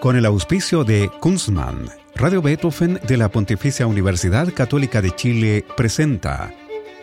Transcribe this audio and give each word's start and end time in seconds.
Con 0.00 0.16
el 0.16 0.26
auspicio 0.26 0.84
de 0.84 1.10
Kunstmann, 1.20 1.88
Radio 2.14 2.42
Beethoven 2.42 3.00
de 3.06 3.16
la 3.16 3.30
Pontificia 3.30 3.86
Universidad 3.86 4.52
Católica 4.52 5.00
de 5.00 5.10
Chile 5.14 5.64
presenta 5.76 6.52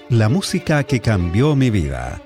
La 0.09 0.29
música 0.29 0.83
que 0.83 0.99
cambió 0.99 1.55
mi 1.55 1.69
vida. 1.69 2.21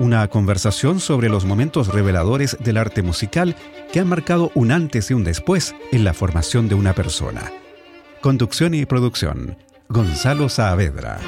Una 0.00 0.26
conversación 0.28 0.98
sobre 0.98 1.28
los 1.28 1.44
momentos 1.44 1.88
reveladores 1.88 2.56
del 2.60 2.76
arte 2.76 3.02
musical 3.02 3.54
que 3.92 4.00
han 4.00 4.08
marcado 4.08 4.50
un 4.54 4.72
antes 4.72 5.10
y 5.10 5.14
un 5.14 5.22
después 5.22 5.74
en 5.92 6.04
la 6.04 6.12
formación 6.12 6.68
de 6.68 6.74
una 6.74 6.92
persona. 6.92 7.52
Conducción 8.20 8.74
y 8.74 8.86
producción, 8.86 9.58
Gonzalo 9.88 10.48
Saavedra. 10.48 11.20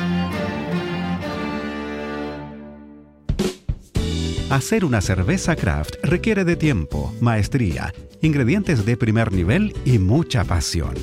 Hacer 4.51 4.85
una 4.85 5.01
cerveza 5.01 5.57
craft 5.57 5.95
requiere 6.03 6.45
de 6.45 6.57
tiempo, 6.57 7.15
maestría, 7.21 7.95
ingredientes 8.23 8.87
de 8.87 8.97
primer 8.97 9.33
nivel 9.33 9.75
y 9.85 9.99
mucha 9.99 10.45
pasión. 10.45 10.95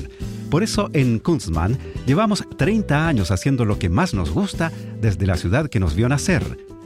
Por 0.50 0.64
eso 0.64 0.90
en 0.92 1.20
Kunstmann 1.20 1.78
llevamos 2.06 2.44
30 2.56 3.06
años 3.06 3.30
haciendo 3.30 3.64
lo 3.64 3.78
que 3.78 3.88
más 3.88 4.14
nos 4.14 4.30
gusta 4.30 4.72
desde 5.00 5.26
la 5.26 5.36
ciudad 5.36 5.68
que 5.68 5.78
nos 5.78 5.94
vio 5.94 6.08
nacer, 6.08 6.42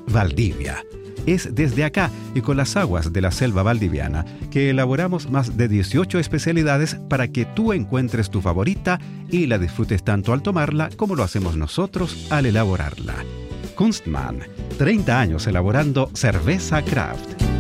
Valdivia. 0.07 0.85
Es 1.27 1.55
desde 1.55 1.85
acá 1.85 2.11
y 2.35 2.43
con 2.43 2.59
las 2.59 2.77
aguas 2.77 3.13
de 3.13 3.23
la 3.23 3.31
selva 3.31 3.63
valdiviana 3.63 4.27
que 4.51 4.69
elaboramos 4.69 5.31
más 5.31 5.57
de 5.57 5.69
18 5.69 6.19
especialidades 6.19 6.97
para 7.09 7.29
que 7.29 7.47
tú 7.47 7.73
encuentres 7.73 8.31
tu 8.31 8.43
favorita 8.43 9.01
y 9.31 9.47
la 9.47 9.57
disfrutes 9.57 10.05
tanto 10.05 10.35
al 10.35 10.43
tomarla 10.43 10.91
como 10.97 11.17
lo 11.17 11.23
hacemos 11.23 11.57
nosotros 11.57 12.27
al 12.31 12.45
elaborarla. 12.45 13.15
Kunstmann, 13.75 14.41
30 14.77 15.19
años 15.19 15.47
elaborando 15.47 16.11
cerveza 16.13 16.83
craft. 16.83 17.54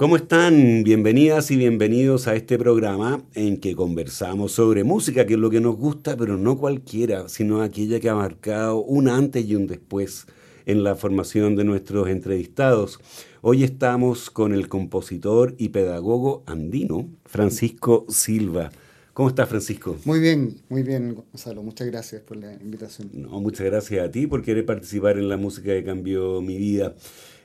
¿Cómo 0.00 0.16
están? 0.16 0.82
Bienvenidas 0.82 1.50
y 1.50 1.56
bienvenidos 1.56 2.26
a 2.26 2.34
este 2.34 2.56
programa 2.56 3.22
en 3.34 3.58
que 3.58 3.76
conversamos 3.76 4.52
sobre 4.52 4.82
música, 4.82 5.26
que 5.26 5.34
es 5.34 5.38
lo 5.38 5.50
que 5.50 5.60
nos 5.60 5.76
gusta, 5.76 6.16
pero 6.16 6.38
no 6.38 6.56
cualquiera, 6.56 7.28
sino 7.28 7.60
aquella 7.60 8.00
que 8.00 8.08
ha 8.08 8.14
marcado 8.14 8.78
un 8.78 9.08
antes 9.08 9.44
y 9.44 9.54
un 9.56 9.66
después 9.66 10.26
en 10.64 10.84
la 10.84 10.94
formación 10.94 11.54
de 11.54 11.64
nuestros 11.64 12.08
entrevistados. 12.08 12.98
Hoy 13.42 13.62
estamos 13.62 14.30
con 14.30 14.54
el 14.54 14.68
compositor 14.68 15.54
y 15.58 15.68
pedagogo 15.68 16.44
andino, 16.46 17.10
Francisco 17.26 18.06
Silva. 18.08 18.70
¿Cómo 19.12 19.28
estás, 19.28 19.50
Francisco? 19.50 19.98
Muy 20.06 20.18
bien, 20.18 20.62
muy 20.70 20.82
bien, 20.82 21.14
Gonzalo. 21.14 21.62
Muchas 21.62 21.88
gracias 21.88 22.22
por 22.22 22.38
la 22.38 22.54
invitación. 22.54 23.10
No, 23.12 23.38
muchas 23.38 23.66
gracias 23.66 24.02
a 24.02 24.10
ti 24.10 24.26
por 24.26 24.40
querer 24.40 24.64
participar 24.64 25.18
en 25.18 25.28
la 25.28 25.36
música 25.36 25.74
que 25.74 25.84
cambió 25.84 26.40
mi 26.40 26.56
vida. 26.56 26.94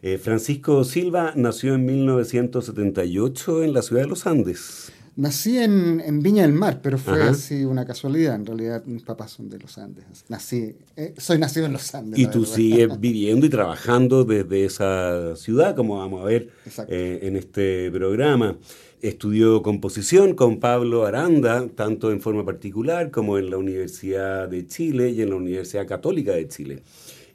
Eh, 0.08 0.20
Francisco 0.20 0.84
Silva 0.84 1.34
nació 1.36 1.73
en 1.73 1.84
1978 1.84 3.64
en 3.64 3.73
la 3.73 3.81
ciudad 3.81 4.03
de 4.03 4.08
los 4.08 4.28
Andes. 4.28 4.92
Nací 5.16 5.58
en, 5.58 6.20
Viña 6.22 6.44
del 6.44 6.53
Mar, 6.53 6.80
pero 6.84 7.00
fue 7.00 7.23
así 7.23 7.66
una 7.66 7.88
casualidad. 7.88 8.36
En 8.36 8.45
realidad, 8.45 8.86
mis 8.86 9.02
papás 9.02 9.31
son 9.31 9.50
de 9.50 9.58
los 9.58 9.80
Andes. 9.80 10.06
Nací, 10.30 10.76
eh, 10.95 11.16
soy 11.17 11.39
nacido 11.39 11.66
en 11.66 11.73
los 11.73 11.95
Andes. 11.95 12.20
Y 12.20 12.28
tú 12.28 12.45
sigues 12.45 12.88
viviendo 13.00 13.48
y 13.48 13.50
trabajando 13.50 14.26
desde 14.26 14.66
esa 14.66 15.36
ciudad, 15.38 15.76
como 15.76 15.98
vamos 15.98 16.22
a 16.22 16.26
ver 16.26 16.50
eh, 16.88 17.22
en 17.23 17.36
este 17.36 17.89
programa. 17.89 18.58
Estudió 19.02 19.64
composición 19.64 20.36
con 20.36 20.59
Pablo 20.59 21.08
Aranda, 21.08 21.67
tanto 21.73 22.11
en 22.11 22.22
forma 22.22 22.45
particular 22.45 23.09
como 23.09 23.39
en 23.39 23.50
la 23.50 23.58
Universidad 23.58 24.48
de 24.50 24.67
Chile 24.67 25.09
y 25.09 25.23
en 25.23 25.31
la 25.31 25.36
Universidad 25.38 25.88
Católica 25.88 26.33
de 26.33 26.48
Chile. 26.48 26.83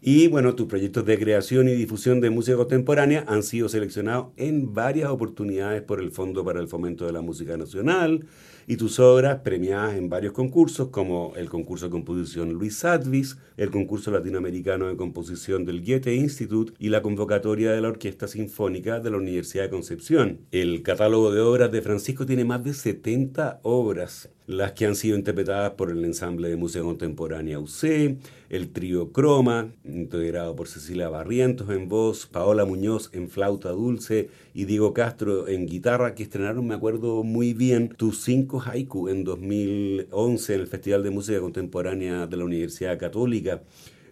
Y 0.03 0.29
bueno, 0.29 0.55
tus 0.55 0.67
proyectos 0.67 1.05
de 1.05 1.19
creación 1.19 1.69
y 1.69 1.73
difusión 1.73 2.23
de 2.23 2.31
música 2.31 2.57
contemporánea 2.57 3.23
han 3.29 3.43
sido 3.43 3.69
seleccionados 3.69 4.29
en 4.39 4.73
varias 4.73 5.11
oportunidades 5.11 5.83
por 5.83 6.01
el 6.01 6.11
Fondo 6.11 6.43
para 6.43 6.59
el 6.59 6.69
Fomento 6.69 7.05
de 7.05 7.13
la 7.13 7.21
Música 7.21 7.59
Nacional 7.59 8.25
y 8.67 8.79
tus 8.79 8.99
obras 8.99 9.41
premiadas 9.41 9.99
en 9.99 10.09
varios 10.09 10.33
concursos 10.33 10.89
como 10.89 11.35
el 11.37 11.51
concurso 11.51 11.85
de 11.85 11.91
composición 11.91 12.55
Luis 12.55 12.79
Sadvis, 12.79 13.37
el 13.59 13.71
concurso 13.71 14.11
latinoamericano 14.11 14.89
de 14.89 14.97
composición 14.97 15.67
del 15.67 15.85
Goethe 15.85 16.15
Institute 16.15 16.73
y 16.79 16.89
la 16.89 17.03
convocatoria 17.03 17.73
de 17.73 17.83
la 17.83 17.89
Orquesta 17.89 18.27
Sinfónica 18.27 19.01
de 19.01 19.11
la 19.11 19.19
Universidad 19.19 19.65
de 19.65 19.71
Concepción. 19.71 20.41
El 20.51 20.83
catálogo 20.83 21.31
de 21.31 21.43
obras 21.43 21.73
de 21.73 21.83
Francisco 21.83 22.25
tiene 22.25 22.47
más 22.47 22.65
de 22.65 22.73
70 22.73 23.61
obras 23.65 24.31
las 24.51 24.73
que 24.73 24.85
han 24.85 24.97
sido 24.97 25.17
interpretadas 25.17 25.75
por 25.75 25.93
el 25.93 26.05
ensamble 26.05 26.49
de 26.49 26.57
música 26.57 26.83
contemporánea 26.83 27.61
UC, 27.61 28.17
el 28.49 28.73
trío 28.73 29.13
Croma, 29.13 29.73
integrado 29.85 30.57
por 30.57 30.67
Cecilia 30.67 31.09
Barrientos 31.09 31.71
en 31.71 31.89
voz, 31.89 32.27
Paola 32.27 32.65
Muñoz 32.65 33.11
en 33.13 33.29
flauta 33.29 33.69
dulce 33.71 34.29
y 34.53 34.65
Diego 34.65 34.93
Castro 34.93 35.47
en 35.47 35.67
guitarra, 35.67 36.17
que 36.17 36.25
estrenaron, 36.25 36.67
me 36.67 36.75
acuerdo 36.75 37.23
muy 37.23 37.55
bien, 37.55 37.91
tus 37.91 38.23
cinco 38.23 38.61
haiku 38.61 39.09
en 39.09 39.23
2011 39.23 40.55
en 40.55 40.61
el 40.61 40.67
Festival 40.67 41.05
de 41.05 41.11
Música 41.11 41.39
Contemporánea 41.39 42.27
de 42.27 42.37
la 42.37 42.45
Universidad 42.45 42.99
Católica. 42.99 43.63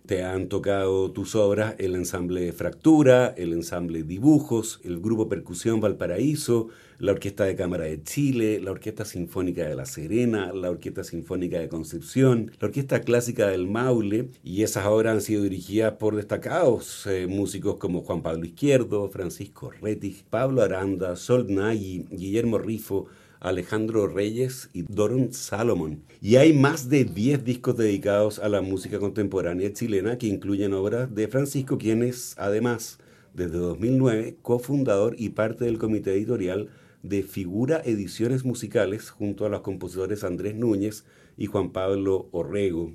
Te 0.07 0.23
han 0.23 0.49
tocado 0.49 1.11
tus 1.11 1.35
obras 1.35 1.75
el 1.79 1.97
ensamble 1.97 2.53
Fractura, 2.53 3.35
el 3.37 3.53
ensamble 3.53 4.05
Dibujos, 4.05 4.81
el 4.85 5.01
grupo 5.01 5.29
Percusión 5.29 5.81
Valparaíso, 5.81 6.69
la 6.99 7.13
Orquesta 7.13 7.45
de 7.45 7.55
Cámara 7.55 7.85
de 7.85 8.03
Chile, 8.03 8.61
la 8.61 8.73
Orquesta 8.73 9.05
Sinfónica 9.05 9.69
de 9.69 9.77
La 9.77 9.87
Serena, 9.87 10.53
la 10.53 10.71
Orquesta 10.71 11.05
Sinfónica 11.05 11.59
de 11.61 11.69
Concepción, 11.69 12.51
la 12.61 12.67
Orquesta 12.67 13.03
Clásica 13.03 13.47
del 13.47 13.69
Maule, 13.69 14.31
y 14.43 14.65
esas 14.65 14.87
obras 14.87 15.15
han 15.15 15.21
sido 15.21 15.45
dirigidas 15.45 15.93
por 15.95 16.17
destacados 16.17 17.07
eh, 17.07 17.29
músicos 17.29 17.77
como 17.77 18.03
Juan 18.03 18.23
Pablo 18.23 18.45
Izquierdo, 18.45 19.09
Francisco 19.09 19.71
Rettig, 19.81 20.25
Pablo 20.29 20.63
Aranda, 20.63 21.15
Sol 21.15 21.47
Nagy, 21.49 22.05
Guillermo 22.11 22.59
Rifo, 22.59 23.07
Alejandro 23.39 24.09
Reyes 24.09 24.69
y 24.73 24.83
Doron 24.83 25.33
Salomon. 25.33 26.03
Y 26.21 26.35
hay 26.35 26.53
más 26.53 26.89
de 26.89 27.05
10 27.05 27.45
discos 27.45 27.77
dedicados 27.77 28.41
a 28.41 28.49
la 28.49 28.61
música 28.61 28.99
contemporánea 28.99 29.73
chilena 29.73 30.19
que 30.19 30.27
incluyen 30.27 30.73
obras 30.73 31.15
de 31.15 31.29
Francisco, 31.29 31.79
quien 31.79 32.03
es 32.03 32.35
además 32.39 32.99
desde 33.35 33.59
2009 33.59 34.39
cofundador 34.43 35.15
y 35.17 35.29
parte 35.29 35.65
del 35.65 35.79
comité 35.79 36.13
editorial 36.13 36.69
de 37.03 37.23
Figura 37.23 37.81
Ediciones 37.85 38.45
Musicales 38.45 39.11
junto 39.11 39.47
a 39.47 39.49
los 39.49 39.61
compositores 39.61 40.25
Andrés 40.25 40.55
Núñez 40.55 41.05
y 41.37 41.47
Juan 41.47 41.71
Pablo 41.71 42.29
Orrego. 42.33 42.93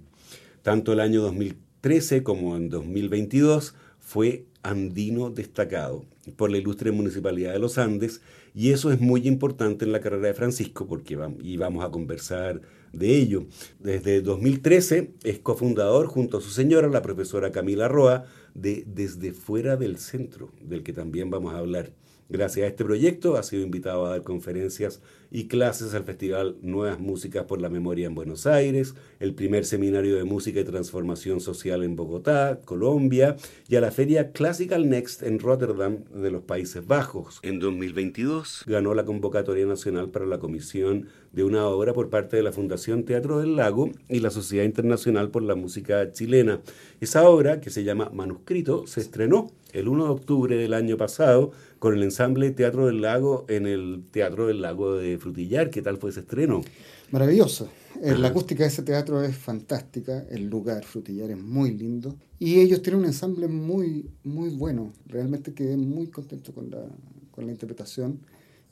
Tanto 0.62 0.94
el 0.94 1.00
año 1.00 1.22
2013 1.22 2.24
como 2.24 2.56
en 2.56 2.70
2022 2.70 3.76
fue 4.00 4.46
andino 4.64 5.30
destacado 5.30 6.06
por 6.36 6.50
la 6.50 6.58
ilustre 6.58 6.92
Municipalidad 6.92 7.54
de 7.54 7.60
los 7.60 7.78
Andes 7.78 8.22
y 8.56 8.72
eso 8.72 8.92
es 8.92 9.02
muy 9.02 9.28
importante 9.28 9.84
en 9.84 9.92
la 9.92 10.00
carrera 10.00 10.28
de 10.28 10.34
Francisco 10.34 10.86
porque 10.88 11.16
vamos, 11.16 11.40
y 11.44 11.58
vamos 11.58 11.84
a 11.84 11.90
conversar 11.90 12.62
de 12.92 13.18
ello. 13.18 13.46
Desde 13.80 14.22
2013 14.22 15.12
es 15.24 15.40
cofundador 15.40 16.08
junto 16.08 16.38
a 16.38 16.42
su 16.42 16.52
señora, 16.52 16.88
la 16.88 17.02
profesora 17.02 17.52
Camila 17.52 17.88
Roa, 17.88 18.26
de 18.54 18.84
Desde 18.86 19.34
Fuera 19.34 19.76
del 19.76 19.98
Centro, 19.98 20.52
del 20.62 20.84
que 20.84 20.94
también 20.94 21.30
vamos 21.30 21.54
a 21.54 21.58
hablar. 21.58 21.92
Gracias 22.34 22.64
a 22.64 22.68
este 22.70 22.84
proyecto 22.84 23.38
ha 23.38 23.44
sido 23.44 23.62
invitado 23.62 24.08
a 24.08 24.10
dar 24.10 24.24
conferencias 24.24 25.02
y 25.30 25.46
clases 25.46 25.94
al 25.94 26.04
Festival 26.04 26.56
Nuevas 26.64 27.00
Músicas 27.00 27.44
por 27.44 27.62
la 27.62 27.70
Memoria 27.70 28.08
en 28.08 28.16
Buenos 28.16 28.48
Aires, 28.48 28.96
el 29.20 29.36
primer 29.36 29.66
seminario 29.66 30.16
de 30.16 30.24
música 30.24 30.60
y 30.60 30.64
transformación 30.64 31.42
social 31.42 31.84
en 31.84 31.96
Bogotá, 31.96 32.60
Colombia, 32.66 33.36
y 33.70 33.76
a 33.76 33.82
la 33.82 33.92
Feria 33.92 34.32
Classical 34.32 34.90
Next 34.90 35.22
en 35.22 35.38
Rotterdam 35.38 36.06
de 36.12 36.32
los 36.32 36.42
Países 36.42 36.88
Bajos. 36.88 37.38
En 37.44 37.60
2022 37.60 38.64
ganó 38.66 38.96
la 38.96 39.06
convocatoria 39.06 39.68
nacional 39.68 40.10
para 40.10 40.26
la 40.26 40.40
comisión 40.40 41.10
de 41.34 41.44
una 41.44 41.68
obra 41.68 41.94
por 41.94 42.10
parte 42.10 42.38
de 42.38 42.44
la 42.44 42.52
Fundación 42.52 43.04
Teatro 43.04 43.42
del 43.42 43.56
Lago 43.56 43.92
y 44.10 44.22
la 44.22 44.32
Sociedad 44.32 44.66
Internacional 44.66 45.30
por 45.30 45.44
la 45.44 45.54
Música 45.54 46.12
Chilena. 46.12 46.62
Esa 47.00 47.30
obra, 47.30 47.62
que 47.62 47.70
se 47.70 47.84
llama 47.84 48.10
Manuscrito, 48.12 48.88
se 48.88 49.02
estrenó 49.02 49.52
el 49.74 49.88
1 49.88 50.06
de 50.06 50.12
octubre 50.12 50.56
del 50.56 50.74
año 50.74 50.98
pasado 50.98 51.52
con 51.84 51.96
el 51.96 52.04
ensamble 52.04 52.52
Teatro 52.52 52.86
del 52.86 53.02
Lago 53.02 53.44
en 53.50 53.68
el 53.68 54.06
Teatro 54.10 54.48
del 54.48 54.62
Lago 54.62 54.96
de 54.96 55.18
Frutillar. 55.18 55.70
¿Qué 55.70 55.82
tal 55.82 55.98
fue 55.98 56.12
ese 56.12 56.22
estreno? 56.22 56.64
Maravilloso. 57.12 57.68
Eh, 58.02 58.16
la 58.18 58.30
acústica 58.30 58.64
de 58.64 58.70
ese 58.70 58.84
teatro 58.84 59.22
es 59.22 59.36
fantástica, 59.36 60.26
el 60.30 60.50
lugar 60.50 60.86
Frutillar 60.86 61.30
es 61.32 61.38
muy 61.38 61.72
lindo 61.72 62.16
y 62.40 62.62
ellos 62.62 62.82
tienen 62.82 63.02
un 63.02 63.08
ensamble 63.08 63.50
muy, 63.50 64.10
muy 64.24 64.52
bueno. 64.52 64.94
Realmente 65.08 65.54
quedé 65.54 65.76
muy 65.76 66.08
contento 66.08 66.54
con 66.54 66.72
la, 66.72 66.86
con 67.32 67.48
la 67.48 67.52
interpretación. 67.52 68.22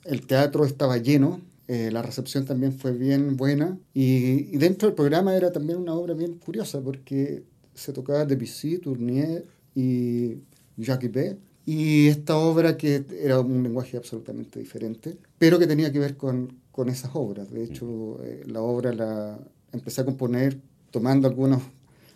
El 0.06 0.26
teatro 0.26 0.64
estaba 0.64 0.96
lleno, 0.96 1.42
eh, 1.68 1.90
la 1.92 2.00
recepción 2.00 2.46
también 2.46 2.72
fue 2.72 2.92
bien 2.92 3.36
buena 3.36 3.78
y, 3.92 4.56
dentro 4.56 4.88
del 4.88 4.94
programa 4.94 5.36
era 5.36 5.52
también 5.52 5.78
una 5.78 5.92
obra 5.92 6.14
bien 6.14 6.38
curiosa 6.38 6.80
porque 6.80 7.42
se 7.74 7.92
tocaba 7.92 8.24
Debussy, 8.24 8.78
Tournier 8.78 9.44
y 9.74 10.38
Jacques 10.78 11.12
B 11.12 11.51
y 11.64 12.08
esta 12.08 12.36
obra 12.36 12.76
que 12.76 13.04
era 13.20 13.40
un 13.40 13.62
lenguaje 13.62 13.96
absolutamente 13.96 14.58
diferente, 14.58 15.16
pero 15.38 15.58
que 15.58 15.66
tenía 15.66 15.92
que 15.92 15.98
ver 15.98 16.16
con, 16.16 16.60
con 16.70 16.88
esas 16.88 17.10
obras. 17.14 17.50
De 17.50 17.64
hecho, 17.64 18.22
eh, 18.24 18.42
la 18.46 18.60
obra 18.62 18.92
la 18.92 19.38
empecé 19.72 20.00
a 20.00 20.04
componer 20.04 20.58
tomando 20.90 21.28
algunos 21.28 21.62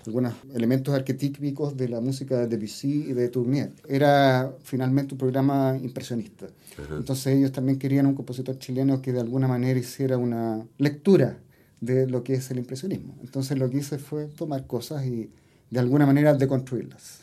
algunos 0.07 0.35
elementos 0.55 0.95
arquetípicos 0.95 1.77
de 1.77 1.89
la 1.89 2.01
música 2.01 2.37
de 2.39 2.47
Debussy 2.47 3.07
y 3.09 3.13
de 3.13 3.29
Tournier. 3.29 3.73
Era 3.89 4.55
finalmente 4.63 5.15
un 5.15 5.19
programa 5.19 5.77
impresionista. 5.83 6.47
Entonces 6.97 7.27
ellos 7.39 7.53
también 7.53 7.79
querían 7.79 8.07
un 8.07 8.15
compositor 8.15 8.59
chileno 8.59 9.03
que 9.03 9.13
de 9.13 9.21
alguna 9.21 9.49
manera 9.49 9.79
hiciera 9.79 10.17
una 10.17 10.67
lectura 10.79 11.39
de 11.81 12.07
lo 12.07 12.23
que 12.23 12.35
es 12.35 12.51
el 12.51 12.59
impresionismo. 12.59 13.17
Entonces 13.23 13.59
lo 13.59 13.69
que 13.69 13.79
hice 13.79 13.99
fue 13.99 14.27
tomar 14.27 14.67
cosas 14.67 15.05
y 15.07 15.31
de 15.71 15.81
alguna 15.81 16.07
manera 16.07 16.35
deconstruirlas. 16.35 17.21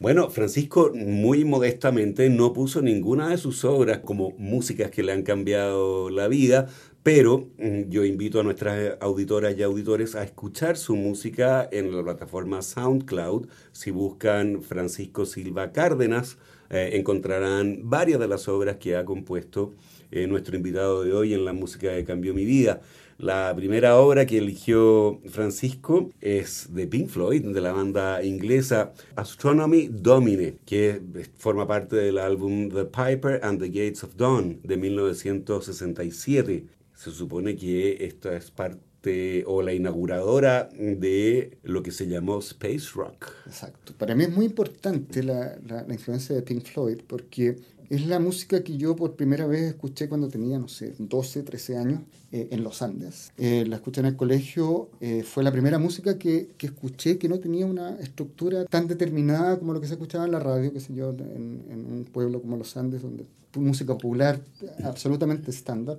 Bueno, 0.00 0.30
Francisco 0.30 0.92
muy 0.94 1.44
modestamente 1.44 2.30
no 2.30 2.52
puso 2.52 2.80
ninguna 2.82 3.30
de 3.30 3.36
sus 3.36 3.64
obras 3.64 3.98
como 3.98 4.30
músicas 4.38 4.92
que 4.92 5.02
le 5.02 5.10
han 5.10 5.24
cambiado 5.24 6.08
la 6.08 6.28
vida, 6.28 6.68
pero 7.02 7.48
mm, 7.58 7.88
yo 7.88 8.04
invito 8.04 8.38
a 8.38 8.44
nuestras 8.44 8.96
auditoras 9.00 9.58
y 9.58 9.64
auditores 9.64 10.14
a 10.14 10.22
escuchar 10.22 10.76
su 10.76 10.94
música 10.94 11.68
en 11.72 11.96
la 11.96 12.04
plataforma 12.04 12.62
SoundCloud. 12.62 13.48
Si 13.72 13.90
buscan 13.90 14.62
Francisco 14.62 15.26
Silva 15.26 15.72
Cárdenas, 15.72 16.38
eh, 16.70 16.90
encontrarán 16.92 17.80
varias 17.82 18.20
de 18.20 18.28
las 18.28 18.46
obras 18.46 18.76
que 18.76 18.94
ha 18.96 19.04
compuesto 19.04 19.74
eh, 20.12 20.28
nuestro 20.28 20.56
invitado 20.56 21.02
de 21.02 21.12
hoy 21.12 21.34
en 21.34 21.44
la 21.44 21.52
música 21.52 21.92
que 21.96 22.04
cambió 22.04 22.34
mi 22.34 22.44
vida. 22.44 22.82
La 23.18 23.52
primera 23.56 23.96
obra 23.98 24.26
que 24.26 24.38
eligió 24.38 25.20
Francisco 25.28 26.12
es 26.20 26.72
de 26.72 26.86
Pink 26.86 27.08
Floyd, 27.08 27.44
de 27.46 27.60
la 27.60 27.72
banda 27.72 28.22
inglesa 28.22 28.92
Astronomy 29.16 29.88
Domine, 29.88 30.54
que 30.64 31.02
forma 31.36 31.66
parte 31.66 31.96
del 31.96 32.18
álbum 32.18 32.68
The 32.70 32.84
Piper 32.84 33.40
and 33.42 33.60
the 33.60 33.70
Gates 33.70 34.04
of 34.04 34.14
Dawn 34.14 34.60
de 34.62 34.76
1967. 34.76 36.66
Se 36.94 37.10
supone 37.10 37.56
que 37.56 38.04
esta 38.04 38.36
es 38.36 38.52
parte 38.52 39.42
o 39.46 39.62
la 39.62 39.72
inauguradora 39.72 40.68
de 40.72 41.58
lo 41.64 41.82
que 41.82 41.90
se 41.90 42.06
llamó 42.06 42.38
Space 42.38 42.90
Rock. 42.94 43.32
Exacto. 43.46 43.94
Para 43.98 44.14
mí 44.14 44.22
es 44.24 44.30
muy 44.30 44.46
importante 44.46 45.24
la, 45.24 45.58
la, 45.66 45.82
la 45.82 45.92
influencia 45.92 46.36
de 46.36 46.42
Pink 46.42 46.62
Floyd 46.66 47.00
porque 47.04 47.56
es 47.90 48.06
la 48.06 48.18
música 48.18 48.62
que 48.62 48.76
yo 48.76 48.96
por 48.96 49.16
primera 49.16 49.46
vez 49.46 49.62
escuché 49.62 50.08
cuando 50.08 50.28
tenía, 50.28 50.58
no 50.58 50.68
sé, 50.68 50.94
12, 50.98 51.42
13 51.42 51.76
años 51.78 52.00
eh, 52.32 52.48
en 52.50 52.62
los 52.62 52.82
Andes. 52.82 53.32
Eh, 53.38 53.64
la 53.66 53.76
escuché 53.76 54.00
en 54.00 54.06
el 54.06 54.16
colegio, 54.16 54.90
eh, 55.00 55.22
fue 55.22 55.42
la 55.42 55.50
primera 55.50 55.78
música 55.78 56.18
que, 56.18 56.50
que, 56.58 56.66
escuché 56.66 57.18
que 57.18 57.28
no 57.28 57.38
tenía 57.38 57.64
una 57.64 57.98
estructura 57.98 58.66
tan 58.66 58.88
determinada 58.88 59.58
como 59.58 59.72
lo 59.72 59.80
que 59.80 59.86
se 59.86 59.94
escuchaba 59.94 60.26
en 60.26 60.32
la 60.32 60.38
radio, 60.38 60.72
qué 60.72 60.80
sé 60.80 60.94
yo, 60.94 61.10
en, 61.10 61.86
un 61.90 62.06
pueblo 62.12 62.42
como 62.42 62.56
los 62.56 62.76
Andes, 62.76 63.02
donde 63.02 63.24
música 63.54 63.96
popular 63.96 64.40
absolutamente 64.84 65.50
estándar. 65.50 65.98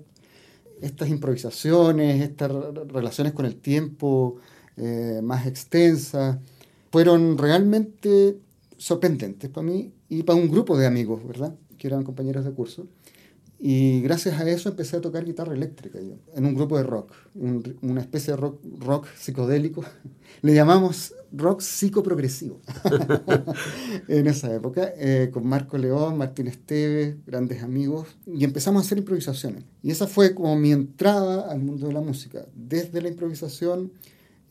Estas 0.81 1.09
improvisaciones, 1.09 2.21
estas 2.21 2.51
relaciones 2.87 3.33
con 3.33 3.45
el 3.45 3.55
tiempo 3.55 4.37
más 5.23 5.45
extensas, 5.45 6.37
fueron 6.89 7.37
realmente 7.37 8.37
sorprendentes 8.77 9.49
para 9.49 9.67
mí 9.67 9.91
y 10.07 10.23
para 10.23 10.39
un 10.39 10.49
grupo 10.49 10.77
de 10.77 10.87
amigos, 10.87 11.27
¿verdad? 11.27 11.53
Que 11.79 11.87
eran 11.87 12.03
compañeros 12.03 12.45
de 12.45 12.51
curso. 12.51 12.87
Y 13.61 13.99
gracias 14.01 14.39
a 14.39 14.49
eso 14.49 14.69
empecé 14.69 14.95
a 14.95 15.01
tocar 15.01 15.25
guitarra 15.25 15.53
eléctrica 15.53 15.99
yo, 15.99 16.15
en 16.33 16.45
un 16.45 16.55
grupo 16.55 16.77
de 16.77 16.83
rock, 16.83 17.11
una 17.35 17.99
especie 17.99 18.33
de 18.33 18.37
rock, 18.37 18.61
rock 18.79 19.07
psicodélico. 19.17 19.83
Le 20.41 20.53
llamamos 20.53 21.13
rock 21.33 21.59
psicoprogresivo 21.59 22.61
en 24.07 24.27
esa 24.27 24.53
época, 24.55 24.93
eh, 24.95 25.29
con 25.33 25.45
Marco 25.45 25.77
León, 25.77 26.17
Martín 26.17 26.47
Esteves, 26.47 27.17
grandes 27.25 27.61
amigos, 27.61 28.07
y 28.25 28.45
empezamos 28.45 28.81
a 28.81 28.85
hacer 28.85 28.97
improvisaciones. 28.97 29.65
Y 29.83 29.91
esa 29.91 30.07
fue 30.07 30.33
como 30.33 30.55
mi 30.55 30.71
entrada 30.71 31.51
al 31.51 31.59
mundo 31.59 31.87
de 31.87 31.93
la 31.93 32.01
música, 32.01 32.45
desde 32.55 33.01
la 33.01 33.09
improvisación, 33.09 33.91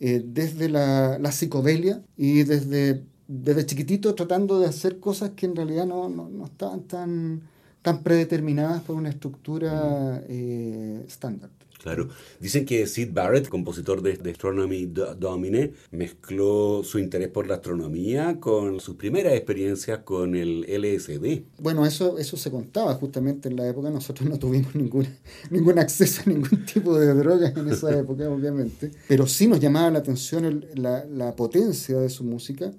eh, 0.00 0.22
desde 0.22 0.68
la, 0.68 1.18
la 1.18 1.32
psicodelia 1.32 2.02
y 2.16 2.42
desde 2.42 3.02
desde 3.28 3.66
chiquitito 3.66 4.14
tratando 4.14 4.58
de 4.58 4.66
hacer 4.66 4.98
cosas 4.98 5.30
que 5.36 5.46
en 5.46 5.54
realidad 5.54 5.86
no, 5.86 6.08
no, 6.08 6.28
no 6.28 6.46
estaban 6.46 6.82
tan, 6.84 7.42
tan 7.82 8.02
predeterminadas 8.02 8.82
por 8.82 8.96
una 8.96 9.10
estructura 9.10 10.24
eh, 10.28 11.04
estándar. 11.06 11.50
Claro. 11.80 12.08
Dicen 12.40 12.64
que 12.64 12.86
Sid 12.86 13.10
Barrett, 13.12 13.48
compositor 13.48 14.02
de, 14.02 14.16
de, 14.16 14.32
Astronomy 14.32 14.86
Domine, 14.86 15.74
mezcló 15.92 16.82
su 16.82 16.98
interés 16.98 17.28
por 17.28 17.46
la 17.46 17.56
astronomía 17.56 18.40
con 18.40 18.80
sus 18.80 18.96
primeras 18.96 19.34
experiencias 19.34 20.00
con 20.00 20.34
el 20.34 20.62
LSD. 20.62 21.44
Bueno, 21.60 21.86
eso, 21.86 22.18
eso 22.18 22.36
se 22.36 22.50
contaba 22.50 22.94
justamente 22.94 23.48
en 23.48 23.56
la 23.56 23.68
época. 23.68 23.90
Nosotros 23.90 24.28
no 24.28 24.38
tuvimos 24.40 24.74
ningún, 24.74 25.06
ningún 25.50 25.78
acceso 25.78 26.22
a 26.26 26.28
ningún 26.30 26.64
tipo 26.64 26.98
de 26.98 27.14
drogas 27.14 27.56
en 27.56 27.68
esa 27.68 27.96
época, 27.98 28.28
obviamente. 28.28 28.90
Pero 29.06 29.28
sí 29.28 29.46
nos 29.46 29.60
llamaba 29.60 29.90
la 29.90 30.00
atención 30.00 30.44
el, 30.46 30.68
la, 30.74 31.04
la 31.04 31.36
potencia 31.36 31.98
de 31.98 32.10
su 32.10 32.24
música 32.24 32.72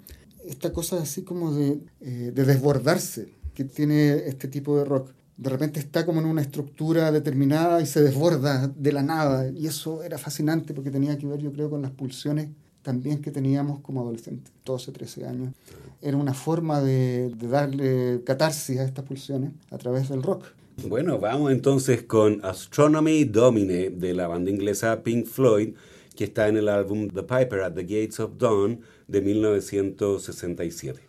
esta 0.49 0.73
cosa 0.73 1.01
así 1.01 1.23
como 1.23 1.53
de, 1.53 1.79
eh, 2.01 2.31
de 2.33 2.43
desbordarse 2.43 3.29
que 3.53 3.63
tiene 3.63 4.13
este 4.27 4.47
tipo 4.47 4.77
de 4.77 4.85
rock. 4.85 5.11
De 5.37 5.49
repente 5.49 5.79
está 5.79 6.05
como 6.05 6.19
en 6.19 6.25
una 6.25 6.41
estructura 6.41 7.11
determinada 7.11 7.81
y 7.81 7.85
se 7.85 8.01
desborda 8.01 8.67
de 8.67 8.91
la 8.91 9.03
nada. 9.03 9.49
Y 9.49 9.67
eso 9.67 10.03
era 10.03 10.17
fascinante 10.17 10.73
porque 10.73 10.91
tenía 10.91 11.17
que 11.17 11.27
ver, 11.27 11.39
yo 11.39 11.51
creo, 11.53 11.69
con 11.69 11.81
las 11.81 11.91
pulsiones 11.91 12.49
también 12.81 13.21
que 13.21 13.31
teníamos 13.31 13.81
como 13.81 14.01
adolescentes, 14.01 14.51
12, 14.65 14.91
13 14.91 15.25
años. 15.27 15.53
Era 16.01 16.17
una 16.17 16.33
forma 16.33 16.81
de, 16.81 17.31
de 17.37 17.47
darle 17.47 18.23
catarsis 18.25 18.79
a 18.79 18.85
estas 18.85 19.05
pulsiones 19.05 19.51
a 19.69 19.77
través 19.77 20.09
del 20.09 20.23
rock. 20.23 20.45
Bueno, 20.87 21.19
vamos 21.19 21.51
entonces 21.51 22.03
con 22.03 22.43
Astronomy 22.43 23.25
Domine 23.25 23.89
de 23.89 24.13
la 24.13 24.27
banda 24.27 24.49
inglesa 24.49 25.03
Pink 25.03 25.25
Floyd, 25.25 25.73
que 26.15 26.23
está 26.23 26.47
en 26.47 26.57
el 26.57 26.69
álbum 26.69 27.09
The 27.09 27.23
Piper 27.23 27.61
at 27.61 27.73
the 27.73 27.83
Gates 27.83 28.19
of 28.19 28.37
Dawn 28.37 28.79
de 29.09 29.21
1967. 29.21 31.08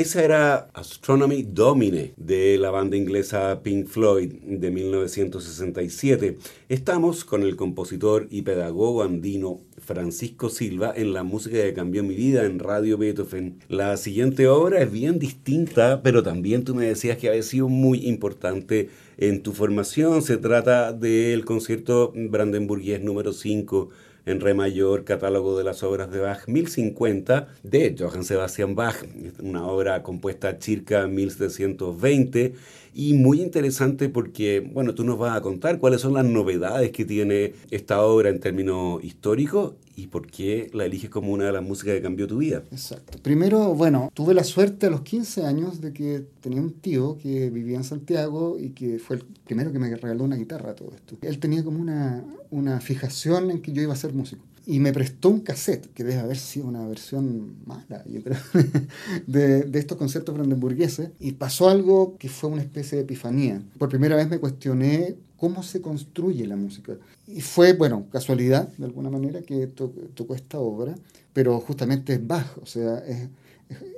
Esa 0.00 0.24
era 0.24 0.70
Astronomy 0.72 1.42
Domine 1.42 2.14
de 2.16 2.56
la 2.56 2.70
banda 2.70 2.96
inglesa 2.96 3.60
Pink 3.62 3.86
Floyd 3.86 4.32
de 4.32 4.70
1967. 4.70 6.38
Estamos 6.70 7.26
con 7.26 7.42
el 7.42 7.54
compositor 7.54 8.26
y 8.30 8.40
pedagogo 8.40 9.02
andino 9.02 9.60
Francisco 9.76 10.48
Silva 10.48 10.94
en 10.96 11.12
la 11.12 11.22
música 11.22 11.58
que 11.58 11.74
cambió 11.74 12.02
mi 12.02 12.14
vida 12.14 12.46
en 12.46 12.60
Radio 12.60 12.96
Beethoven. 12.96 13.58
La 13.68 13.98
siguiente 13.98 14.48
obra 14.48 14.80
es 14.80 14.90
bien 14.90 15.18
distinta, 15.18 16.00
pero 16.02 16.22
también 16.22 16.64
tú 16.64 16.74
me 16.74 16.86
decías 16.86 17.18
que 17.18 17.28
había 17.28 17.42
sido 17.42 17.68
muy 17.68 18.08
importante 18.08 18.88
en 19.18 19.42
tu 19.42 19.52
formación. 19.52 20.22
Se 20.22 20.38
trata 20.38 20.94
del 20.94 21.44
concierto 21.44 22.14
brandenburgués 22.16 23.02
número 23.02 23.34
5 23.34 23.90
en 24.30 24.40
re 24.40 24.54
mayor, 24.54 25.04
catálogo 25.04 25.58
de 25.58 25.64
las 25.64 25.82
obras 25.82 26.10
de 26.10 26.20
Bach 26.20 26.46
1050 26.46 27.48
de 27.62 27.96
Johann 27.98 28.24
Sebastian 28.24 28.74
Bach, 28.74 28.96
una 29.42 29.66
obra 29.66 30.02
compuesta 30.02 30.56
circa 30.60 31.06
1720 31.06 32.54
y 32.94 33.14
muy 33.14 33.40
interesante 33.40 34.08
porque, 34.08 34.60
bueno, 34.60 34.94
tú 34.94 35.04
nos 35.04 35.18
vas 35.18 35.36
a 35.36 35.40
contar 35.40 35.78
cuáles 35.78 36.00
son 36.00 36.14
las 36.14 36.24
novedades 36.24 36.90
que 36.90 37.04
tiene 37.04 37.54
esta 37.70 38.02
obra 38.02 38.30
en 38.30 38.40
términos 38.40 39.02
históricos 39.04 39.74
y 40.00 40.06
por 40.06 40.26
qué 40.26 40.70
la 40.72 40.84
eliges 40.84 41.10
como 41.10 41.32
una 41.32 41.44
de 41.44 41.52
las 41.52 41.62
músicas 41.62 41.94
que 41.94 42.02
cambió 42.02 42.26
tu 42.26 42.38
vida. 42.38 42.64
Exacto. 42.70 43.18
Primero, 43.22 43.74
bueno, 43.74 44.10
tuve 44.14 44.34
la 44.34 44.44
suerte 44.44 44.86
a 44.86 44.90
los 44.90 45.02
15 45.02 45.44
años 45.44 45.80
de 45.80 45.92
que 45.92 46.24
tenía 46.40 46.60
un 46.60 46.72
tío 46.72 47.18
que 47.18 47.50
vivía 47.50 47.76
en 47.76 47.84
Santiago 47.84 48.56
y 48.58 48.70
que 48.70 48.98
fue 48.98 49.16
el 49.16 49.24
primero 49.44 49.72
que 49.72 49.78
me 49.78 49.94
regaló 49.94 50.24
una 50.24 50.36
guitarra 50.36 50.74
todo 50.74 50.92
esto. 50.94 51.18
Él 51.22 51.38
tenía 51.38 51.62
como 51.62 51.80
una, 51.80 52.24
una 52.50 52.80
fijación 52.80 53.50
en 53.50 53.60
que 53.60 53.72
yo 53.72 53.82
iba 53.82 53.92
a 53.92 53.96
ser 53.96 54.14
músico 54.14 54.42
y 54.70 54.78
me 54.78 54.92
prestó 54.92 55.30
un 55.30 55.40
cassette, 55.40 55.92
que 55.92 56.04
debe 56.04 56.20
haber 56.20 56.36
sido 56.36 56.66
una 56.66 56.86
versión 56.86 57.56
mala, 57.66 58.04
yo 58.06 58.22
creo, 58.22 58.38
de, 59.26 59.62
de, 59.64 59.78
estos 59.80 59.98
conciertos 59.98 60.32
brandenburgueses, 60.32 61.10
y 61.18 61.32
pasó 61.32 61.68
algo 61.68 62.16
que 62.18 62.28
fue 62.28 62.50
una 62.50 62.62
especie 62.62 62.96
de 62.96 63.02
epifanía. 63.02 63.60
Por 63.78 63.88
primera 63.88 64.14
vez 64.14 64.28
me 64.28 64.38
cuestioné 64.38 65.16
cómo 65.36 65.64
se 65.64 65.80
construye 65.80 66.46
la 66.46 66.54
música. 66.54 66.96
Y 67.26 67.40
fue, 67.40 67.72
bueno, 67.72 68.06
casualidad, 68.12 68.68
de 68.78 68.84
alguna 68.84 69.10
manera, 69.10 69.42
que 69.42 69.66
tocó 69.66 70.36
esta 70.36 70.60
obra, 70.60 70.94
pero 71.32 71.58
justamente 71.58 72.12
es 72.12 72.24
bajo, 72.24 72.60
o 72.60 72.66
sea, 72.66 72.98
es, 72.98 73.28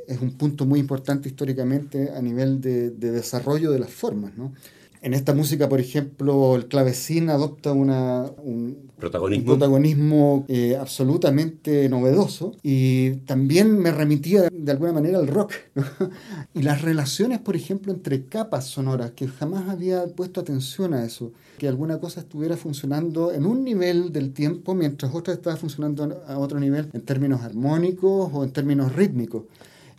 es, 0.09 0.21
un 0.23 0.33
punto 0.39 0.65
muy 0.65 0.81
importante 0.81 1.29
históricamente 1.29 2.13
a 2.17 2.23
nivel 2.23 2.63
de, 2.63 2.89
de 2.91 3.11
desarrollo 3.11 3.73
de 3.73 3.79
las 3.79 3.91
formas, 3.91 4.39
¿no? 4.39 4.55
En 5.03 5.15
esta 5.15 5.35
música, 5.35 5.69
por 5.69 5.81
ejemplo, 5.81 6.55
el 6.55 6.69
clavecín 6.69 7.29
adopta 7.29 7.73
una, 7.73 8.31
un 8.45 8.93
protagonismo, 9.01 9.47
protagonismo 9.47 10.45
eh, 10.47 10.77
absolutamente 10.77 11.89
novedoso 11.89 12.55
y 12.63 13.17
también 13.27 13.77
me 13.81 13.91
remitía 13.91 14.49
de 14.49 14.71
alguna 14.71 14.93
manera 14.93 15.19
al 15.19 15.27
rock. 15.27 15.55
y 16.55 16.63
las 16.63 16.83
relaciones, 16.83 17.41
por 17.41 17.57
ejemplo, 17.57 17.93
entre 17.93 18.27
capas 18.27 18.69
sonoras, 18.69 19.11
que 19.11 19.27
jamás 19.27 19.69
había 19.69 20.07
puesto 20.07 20.41
atención 20.41 20.95
a 20.95 21.05
eso, 21.05 21.33
que 21.59 21.67
alguna 21.67 21.99
cosa 21.99 22.21
estuviera 22.21 22.57
funcionando 22.57 23.33
en 23.33 23.45
un 23.45 23.65
nivel 23.65 24.13
del 24.13 24.33
tiempo 24.33 24.77
mientras 24.77 25.13
otra 25.13 25.35
estaba 25.35 25.57
funcionando 25.57 26.23
a 26.29 26.39
otro 26.39 26.61
nivel 26.61 26.91
en 26.93 27.01
términos 27.01 27.43
armónicos 27.43 28.31
o 28.33 28.45
en 28.45 28.53
términos 28.53 28.95
rítmicos. 28.95 29.47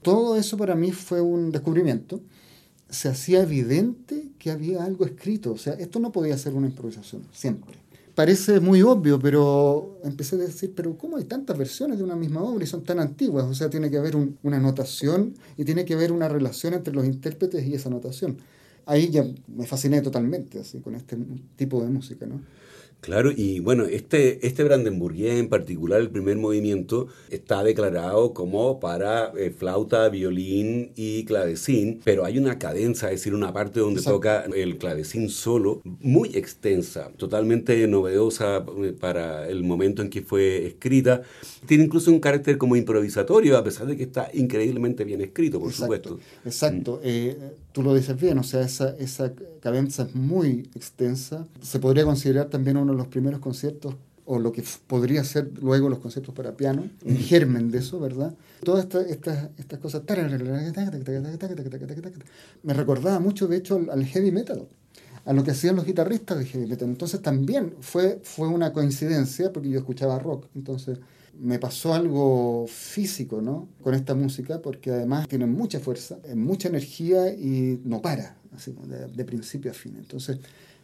Todo 0.02 0.38
eso 0.38 0.56
para 0.56 0.76
mí 0.76 0.94
fue 0.94 1.20
un 1.20 1.52
descubrimiento 1.52 2.22
se 2.94 3.10
hacía 3.10 3.42
evidente 3.42 4.30
que 4.38 4.52
había 4.52 4.84
algo 4.84 5.06
escrito. 5.06 5.52
O 5.52 5.58
sea, 5.58 5.74
esto 5.74 6.00
no 6.00 6.12
podía 6.12 6.38
ser 6.38 6.54
una 6.54 6.68
improvisación, 6.68 7.24
siempre. 7.32 7.76
Parece 8.16 8.60
muy 8.60 8.84
obvio, 8.84 9.20
pero 9.20 10.00
empecé 10.04 10.36
a 10.36 10.40
decir, 10.40 10.74
pero 10.76 10.96
¿cómo 10.96 11.18
hay 11.18 11.24
tantas 11.24 11.58
versiones 11.58 11.98
de 11.98 12.04
una 12.04 12.16
misma 12.16 12.44
obra 12.44 12.64
y 12.64 12.68
son 12.68 12.84
tan 12.84 13.00
antiguas? 13.00 13.46
O 13.46 13.56
sea, 13.56 13.72
tiene 13.72 13.90
que 13.90 13.98
haber 13.98 14.16
una 14.44 14.60
notación 14.60 15.34
y 15.58 15.66
tiene 15.66 15.84
que 15.84 15.96
haber 15.96 16.12
una 16.12 16.30
relación 16.30 16.76
entre 16.76 16.94
los 16.94 17.06
intérpretes 17.06 17.66
y 17.66 17.74
esa 17.74 17.90
notación. 17.90 18.38
Ahí 18.86 19.10
ya 19.10 19.26
me 19.48 19.66
fasciné 19.66 20.02
totalmente 20.02 20.60
así, 20.60 20.80
con 20.80 20.94
este 20.94 21.18
tipo 21.56 21.82
de 21.82 21.90
música, 21.90 22.28
¿no? 22.28 22.42
Claro, 23.04 23.32
y 23.36 23.60
bueno, 23.60 23.84
este, 23.84 24.48
este 24.48 24.64
Brandenburgués 24.64 25.38
en 25.38 25.50
particular, 25.50 26.00
el 26.00 26.10
primer 26.10 26.38
movimiento, 26.38 27.08
está 27.30 27.62
declarado 27.62 28.34
como 28.34 28.80
para 28.80 29.34
eh, 29.38 29.52
flauta, 29.52 30.08
violín 30.08 30.94
y 30.96 31.26
clavecín, 31.26 32.00
pero 32.06 32.24
hay 32.24 32.38
una 32.38 32.58
cadenza, 32.58 33.08
es 33.12 33.20
decir, 33.20 33.36
una 33.36 33.52
parte 33.52 33.82
donde 33.82 34.02
toca 34.02 34.46
el 34.56 34.78
clavecín 34.78 35.28
solo, 35.30 35.82
muy 35.84 36.30
extensa, 36.30 37.12
totalmente 37.18 37.86
novedosa 37.90 38.64
eh, 38.82 38.94
para 38.98 39.50
el 39.50 39.66
momento 39.66 40.02
en 40.02 40.10
que 40.10 40.22
fue 40.22 40.66
escrita. 40.66 41.24
Tiene 41.66 41.84
incluso 41.84 42.10
un 42.10 42.22
carácter 42.22 42.58
como 42.58 42.78
improvisatorio, 42.78 43.58
a 43.58 43.66
pesar 43.66 43.86
de 43.86 43.98
que 43.98 44.04
está 44.04 44.30
increíblemente 44.34 45.04
bien 45.04 45.20
escrito, 45.20 45.60
por 45.60 45.74
supuesto. 45.74 46.20
Exacto, 46.46 47.02
mm. 47.04 47.06
eh, 47.08 47.38
tú 47.74 47.84
lo 47.84 47.94
dices 47.94 48.20
bien, 48.20 48.38
o 48.38 48.44
sea, 48.44 48.62
esa, 48.62 48.96
esa 48.98 49.34
cadenza 49.60 50.04
es 50.04 50.16
muy 50.16 50.70
extensa. 50.76 51.46
Se 51.62 51.80
podría 51.80 52.06
considerar 52.06 52.46
también 52.46 52.78
uno 52.78 52.94
los 52.94 53.08
primeros 53.08 53.42
conciertos 53.42 53.96
o 54.26 54.40
lo 54.40 54.54
que 54.54 54.64
podría 54.88 55.24
ser 55.26 55.52
luego 55.62 55.90
los 55.90 56.00
conciertos 56.00 56.34
para 56.34 56.56
piano, 56.56 56.90
el 57.06 57.18
germen 57.18 57.72
de 57.72 57.80
eso, 57.80 58.00
¿verdad? 58.00 58.34
Todas 58.64 58.86
estas 58.86 59.08
estas 59.08 59.50
estas 59.58 59.80
cosas 59.80 60.04
me 62.64 62.74
recordaba 62.74 63.20
mucho, 63.20 63.48
de 63.48 63.58
hecho, 63.58 63.82
al 63.92 64.06
heavy 64.06 64.32
metal, 64.32 64.68
a 65.26 65.34
lo 65.34 65.44
que 65.44 65.52
hacían 65.52 65.76
los 65.76 65.86
guitarristas 65.86 66.40
de 66.40 66.46
heavy 66.46 66.68
metal. 66.68 66.88
Entonces 66.88 67.22
también 67.22 67.74
fue, 67.82 68.22
fue 68.24 68.48
una 68.48 68.72
coincidencia, 68.72 69.52
porque 69.52 69.70
yo 69.70 69.80
escuchaba 69.80 70.20
rock, 70.20 70.46
entonces 70.56 71.00
me 71.40 71.60
pasó 71.60 71.94
algo 71.94 72.66
físico, 72.68 73.42
¿no? 73.42 73.70
Con 73.82 73.94
esta 73.94 74.16
música, 74.16 74.62
porque 74.62 74.92
además 74.92 75.28
tiene 75.28 75.46
mucha 75.46 75.80
fuerza, 75.80 76.18
mucha 76.36 76.70
energía 76.70 77.34
y 77.34 77.82
no 77.84 78.02
para, 78.02 78.38
así, 78.56 78.76
de, 78.86 79.08
de 79.08 79.26
principio 79.26 79.72
a 79.72 79.74
fin. 79.74 79.96
Entonces, 79.98 80.40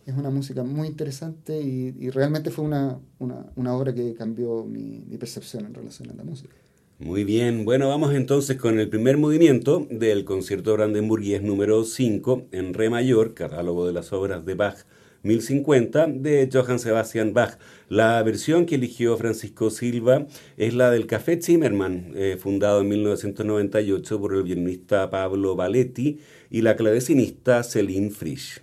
es 0.09 0.17
una 0.17 0.29
música 0.29 0.63
muy 0.63 0.87
interesante 0.87 1.61
y, 1.61 2.09
realmente 2.09 2.49
fue 2.49 2.65
una, 2.65 2.99
una, 3.19 3.75
obra 3.75 3.93
que 3.93 4.13
cambió 4.15 4.65
mi, 4.65 5.01
percepción 5.19 5.65
en 5.65 5.73
relación 5.73 6.09
a 6.09 6.13
la 6.13 6.23
música. 6.23 6.55
Muy 6.99 7.23
bien, 7.23 7.63
bueno, 7.63 7.87
vamos 7.87 8.13
entonces 8.13 8.57
con 8.57 8.79
el 8.79 8.89
primer 8.89 9.17
movimiento 9.17 9.87
del 9.89 10.25
concierto 10.25 10.73
brandenburgués 10.73 11.41
número 11.41 11.83
5 11.85 12.47
en 12.51 12.73
re 12.73 12.89
mayor, 12.89 13.33
catálogo 13.33 13.87
de 13.87 13.93
las 13.93 14.11
obras 14.11 14.45
de 14.45 14.55
Bach 14.55 14.79
1050 15.23 16.07
de 16.07 16.49
Johann 16.51 16.79
Sebastian 16.79 17.33
Bach. 17.33 17.57
La 17.87 18.21
versión 18.23 18.65
que 18.65 18.75
eligió 18.75 19.17
Francisco 19.17 19.69
Silva 19.69 20.27
es 20.57 20.73
la 20.73 20.91
del 20.91 21.07
Café 21.07 21.41
Zimmermann, 21.41 22.13
eh, 22.15 22.37
fundado 22.39 22.81
en 22.81 22.89
1998 22.89 24.19
por 24.19 24.35
el 24.35 24.43
violinista 24.43 25.09
Pablo 25.09 25.55
Valetti 25.55 26.19
y 26.49 26.61
la 26.61 26.75
clavecinista 26.75 27.63
Celine 27.63 28.11
Frisch. 28.11 28.61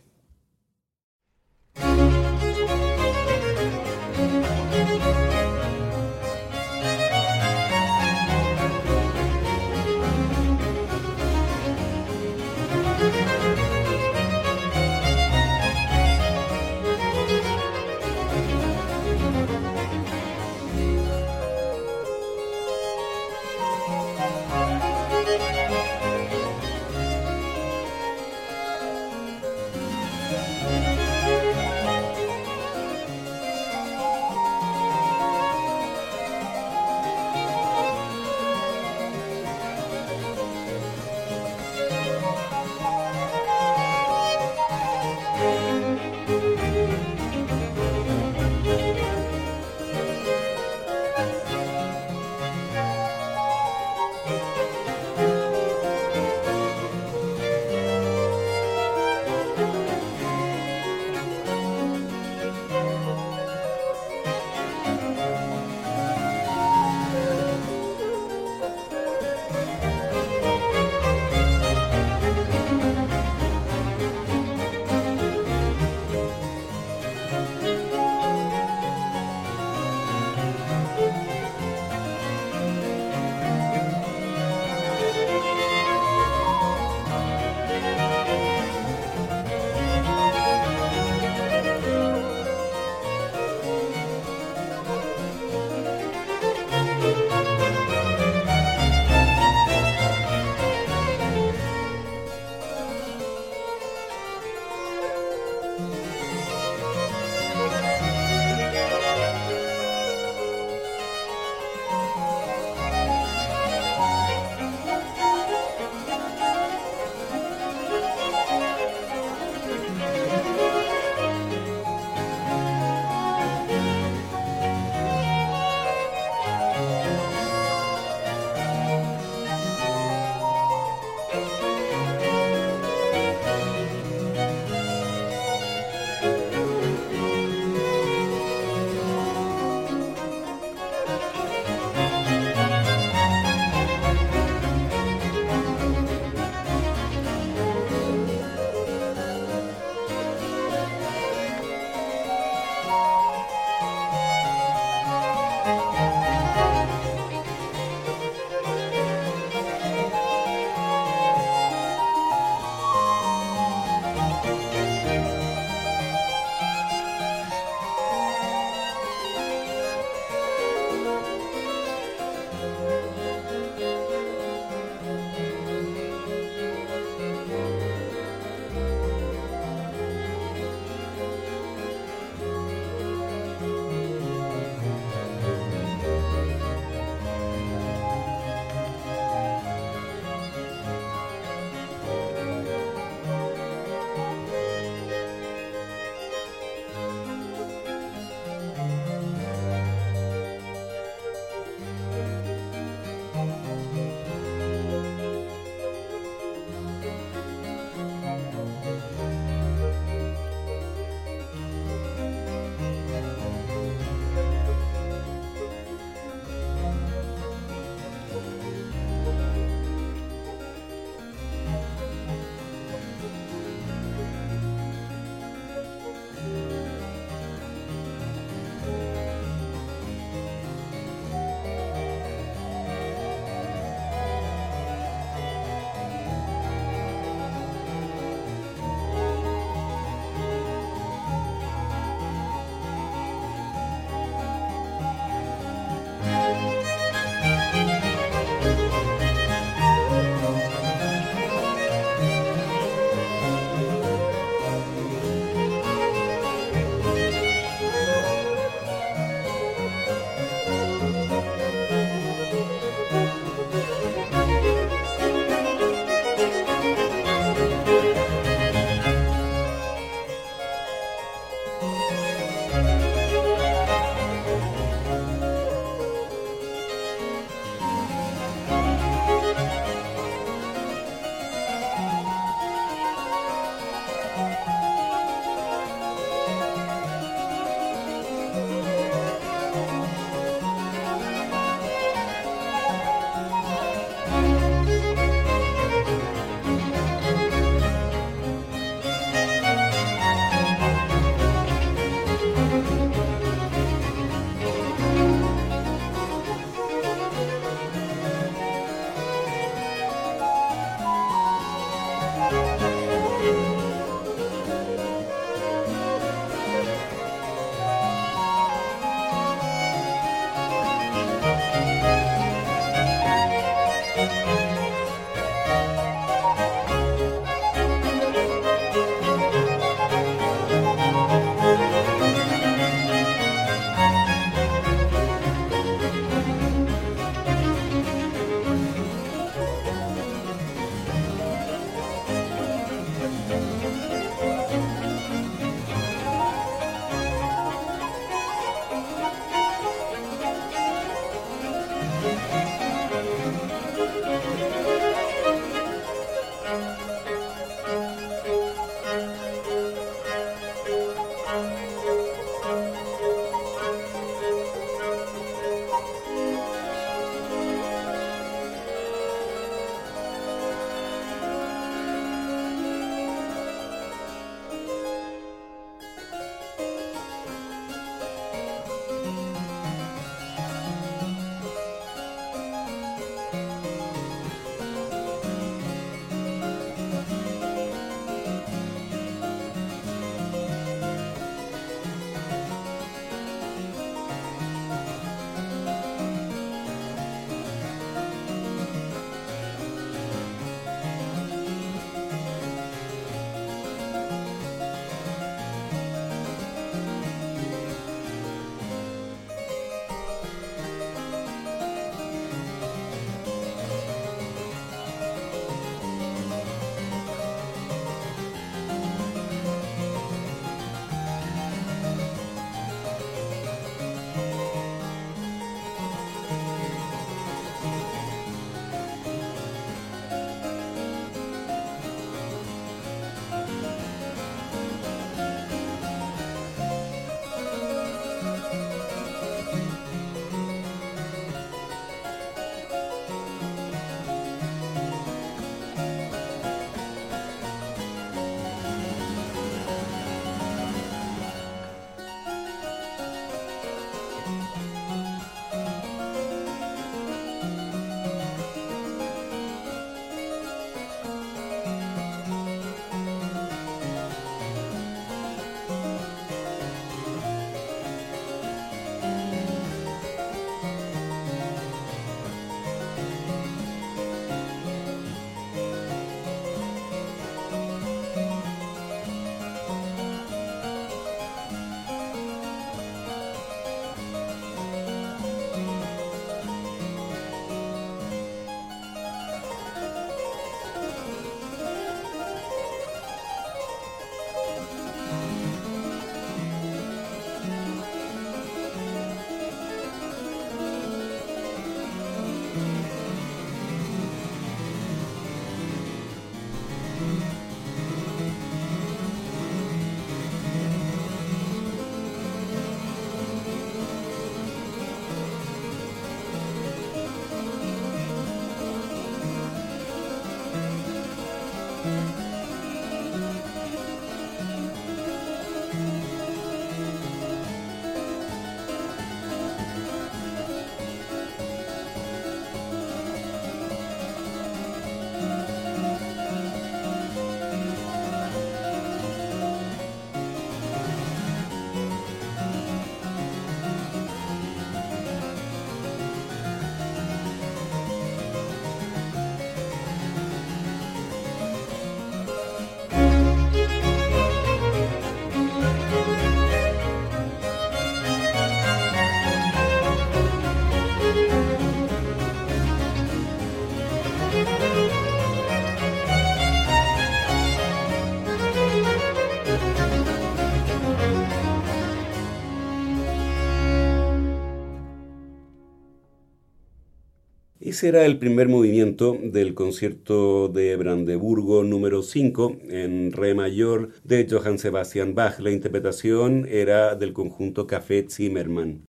Ese 577.96 578.08
era 578.08 578.26
el 578.26 578.36
primer 578.36 578.68
movimiento 578.68 579.38
del 579.42 579.72
concierto 579.72 580.68
de 580.68 580.94
Brandeburgo 580.96 581.82
número 581.82 582.22
5 582.22 582.76
en 582.90 583.32
re 583.32 583.54
mayor 583.54 584.10
de 584.22 584.46
Johann 584.50 584.78
Sebastian 584.78 585.34
Bach. 585.34 585.58
La 585.60 585.70
interpretación 585.70 586.66
era 586.68 587.14
del 587.14 587.32
conjunto 587.32 587.86
Café 587.86 588.26
Zimmermann. 588.28 589.06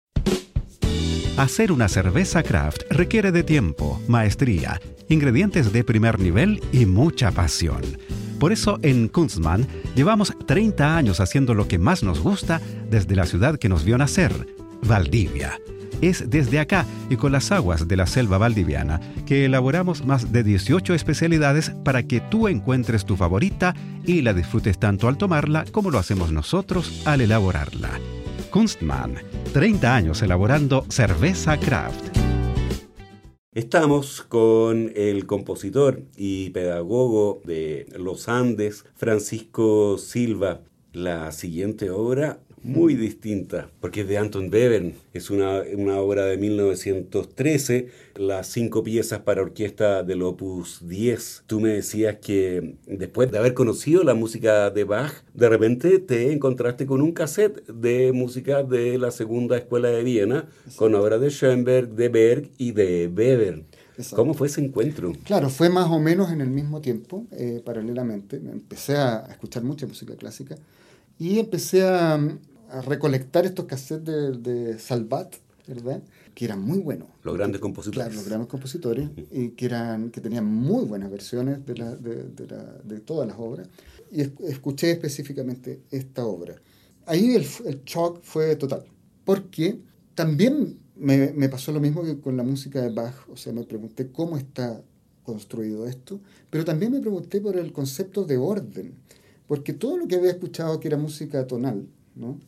Hacer 1.39 1.73
una 1.73 1.89
cerveza 1.89 2.43
craft 2.43 2.83
requiere 2.91 3.33
de 3.33 3.43
tiempo, 3.43 4.03
maestría, 4.07 4.79
ingredientes 5.09 5.73
de 5.73 5.83
primer 5.83 6.21
nivel 6.21 6.61
y 6.71 6.85
mucha 6.85 7.31
pasión. 7.31 7.81
Por 8.39 8.53
eso 8.53 8.79
en 8.83 9.09
Kunstmann 9.09 9.67
llevamos 9.97 10.37
30 10.47 10.95
años 10.95 11.21
haciendo 11.21 11.55
lo 11.55 11.69
que 11.69 11.79
más 11.79 12.03
nos 12.03 12.21
gusta 12.21 12.61
desde 12.91 13.17
la 13.17 13.25
ciudad 13.25 13.57
que 13.59 13.71
nos 13.71 13.83
vio 13.83 13.97
nacer, 13.97 14.33
Valdivia 14.83 15.59
es 16.09 16.31
desde 16.31 16.59
acá 16.59 16.87
y 17.11 17.17
con 17.17 17.33
las 17.33 17.53
aguas 17.53 17.89
de 17.89 17.97
la 17.97 18.07
selva 18.07 18.39
valdiviana 18.39 19.01
que 19.27 19.45
elaboramos 19.45 20.05
más 20.05 20.33
de 20.33 20.43
18 20.43 20.95
especialidades 20.95 21.71
para 21.85 22.03
que 22.03 22.21
tú 22.21 22.49
encuentres 22.49 23.05
tu 23.05 23.17
favorita 23.17 23.75
y 24.05 24.23
la 24.23 24.35
disfrutes 24.35 24.79
tanto 24.79 25.09
al 25.09 25.19
tomarla 25.19 25.65
como 25.73 25.91
lo 25.91 25.99
hacemos 25.99 26.33
nosotros 26.33 27.03
al 27.07 27.21
elaborarla. 27.21 27.91
Kunstmann, 28.51 29.15
30 29.53 29.95
años 29.95 30.23
elaborando 30.23 30.87
cerveza 30.89 31.59
craft. 31.59 32.15
Estamos 33.55 34.23
con 34.23 34.91
el 34.97 35.27
compositor 35.27 36.03
y 36.17 36.51
pedagogo 36.51 37.41
de 37.45 37.87
los 37.97 38.29
Andes, 38.29 38.85
Francisco 38.97 39.97
Silva. 39.97 40.61
La 40.93 41.31
siguiente 41.31 41.91
obra 41.91 42.41
muy 42.65 42.95
distinta, 42.95 43.69
porque 43.81 44.01
es 44.01 44.09
de 44.09 44.17
Anton 44.17 44.49
Bevern, 44.49 44.95
es 45.13 45.31
una, 45.31 45.61
obra 46.01 46.25
de 46.25 46.39
1913, 46.39 47.89
las 48.17 48.47
cinco 48.47 48.83
piezas 48.83 49.21
para 49.21 49.43
orquesta 49.43 50.03
del 50.03 50.23
Opus 50.23 50.81
10. 50.89 51.45
Tú 51.47 51.61
me 51.61 51.69
decías 51.69 52.17
que 52.17 52.77
después 52.87 53.31
de 53.31 53.39
haber 53.39 53.53
conocido 53.53 54.03
la 54.03 54.15
música 54.15 54.71
de 54.71 54.85
Bach, 54.85 55.13
de 55.35 55.49
repente 55.51 55.99
te 55.99 56.33
encontraste 56.33 56.87
con 56.87 57.03
un 57.03 57.13
cassette 57.13 57.67
de 57.67 58.13
música 58.13 58.63
de 58.63 58.99
la 58.99 59.11
segunda 59.11 59.59
escuela 59.59 59.91
de 59.91 60.03
Viena, 60.03 60.49
con 60.77 60.95
obras 60.95 61.21
de 61.21 61.29
Schoenberg, 61.29 61.91
de 61.91 62.09
Berg 62.09 62.51
y 62.57 62.73
de 62.73 63.09
Bevern. 63.13 63.67
¿Cómo 64.17 64.33
fue 64.33 64.49
ese 64.49 64.65
encuentro? 64.65 65.13
Claro, 65.25 65.51
fue 65.51 65.69
más 65.69 65.89
o 65.91 66.01
menos 66.01 66.33
en 66.33 66.41
el 66.41 66.49
mismo 66.49 66.81
tiempo, 66.81 67.27
eh, 67.31 67.63
paralelamente. 67.65 68.37
Empecé 68.37 68.97
a 68.97 69.27
escuchar 69.31 69.63
mucha 69.63 69.87
música 69.87 70.17
clásica 70.17 70.57
y 71.19 71.39
empecé 71.39 71.87
a, 71.87 72.19
a 72.71 72.81
recolectar 72.83 73.45
estos 73.45 73.67
cassettes 73.67 74.05
de, 74.05 74.33
de, 74.39 74.79
Salvat, 74.79 75.35
¿verdad? 75.67 76.03
Que 76.35 76.45
eran 76.45 76.61
muy 76.61 76.79
buenos. 76.79 77.09
Los 77.23 77.35
grandes 77.35 77.61
compositores. 77.61 78.05
Claro, 78.05 78.15
los 78.15 78.27
grandes 78.29 78.49
compositores, 78.49 79.09
y 79.31 79.51
que, 79.51 79.67
eran, 79.67 80.11
que 80.11 80.21
tenían 80.21 80.47
muy 80.47 80.85
buenas 80.85 81.11
versiones 81.11 81.65
de, 81.65 81.77
la, 81.77 81.95
de, 81.95 82.47
la, 82.47 82.63
de 82.85 83.01
todas 83.01 83.29
las 83.29 83.37
obras. 83.39 83.69
Y 84.11 84.23
escuché 84.47 84.91
específicamente 84.91 85.81
esta 85.91 86.25
obra. 86.27 86.57
Ahí 87.07 87.35
el, 87.35 87.47
el 87.67 87.85
shock 87.85 88.21
fue 88.23 88.57
total, 88.57 88.85
porque 89.25 89.79
también 90.15 90.79
me, 90.97 91.33
me 91.33 91.49
pasó 91.49 91.73
lo 91.73 91.81
mismo 91.81 92.03
que 92.03 92.21
con 92.21 92.37
la 92.37 92.43
música 92.43 92.81
de 92.81 92.91
Bach, 92.91 93.15
o 93.29 93.37
sea, 93.37 93.53
me 93.53 93.65
pregunté 93.65 94.11
cómo 94.11 94.37
está 94.37 94.83
construido 95.25 95.87
esto, 95.87 96.21
pero 96.51 96.65
también 96.65 96.93
me 96.93 97.01
pregunté 97.01 97.41
por 97.41 97.57
el 97.57 97.73
concepto 97.73 98.25
de 98.25 98.37
orden, 98.37 98.95
porque 99.49 99.73
todo 99.73 99.97
lo 99.97 100.07
que 100.07 100.17
había 100.17 100.31
escuchado 100.31 100.79
que 100.79 100.89
era 100.89 100.97
música 100.97 101.47
tonal, 101.47 101.87
¿no? 102.15 102.39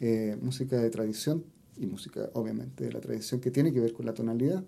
Eh, 0.00 0.36
música 0.40 0.76
de 0.76 0.90
tradición 0.90 1.44
y 1.76 1.86
música 1.86 2.30
obviamente 2.34 2.84
de 2.84 2.92
la 2.92 3.00
tradición 3.00 3.40
que 3.40 3.50
tiene 3.50 3.72
que 3.72 3.80
ver 3.80 3.92
con 3.92 4.06
la 4.06 4.14
tonalidad, 4.14 4.62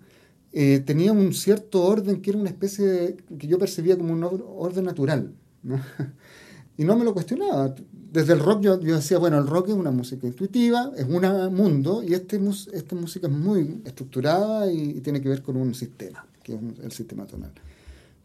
eh, 0.53 0.81
tenía 0.81 1.13
un 1.13 1.33
cierto 1.33 1.85
orden 1.85 2.21
que 2.21 2.31
era 2.31 2.39
una 2.39 2.51
especie 2.51 2.85
de, 2.85 3.17
que 3.39 3.47
yo 3.47 3.59
percibía 3.59 3.97
como 3.97 4.13
un 4.13 4.25
orden 4.25 4.85
natural. 4.85 5.33
y 6.77 6.85
no 6.85 6.97
me 6.97 7.05
lo 7.05 7.15
cuestionaba. 7.15 7.75
Desde 8.13 8.33
el 8.33 8.41
rock 8.41 8.63
yo, 8.63 8.81
yo, 8.81 8.97
decía, 8.97 9.19
bueno, 9.19 9.39
el 9.39 9.47
rock 9.47 9.69
es 9.69 9.75
una 9.75 9.93
música 9.93 10.27
intuitiva, 10.27 10.91
es 10.97 11.05
un 11.05 11.55
mundo 11.55 12.03
y 12.03 12.15
este, 12.15 12.41
esta 12.73 12.97
música 12.97 13.29
es 13.29 13.33
muy 13.33 13.83
estructurada 13.85 14.71
y, 14.73 15.01
tiene 15.01 15.21
que 15.21 15.29
ver 15.29 15.43
con 15.43 15.57
un 15.57 15.75
sistema, 15.75 16.27
que 16.43 16.55
es 16.55 16.61
el 16.83 16.91
sistema 16.91 17.25
tonal. 17.27 17.53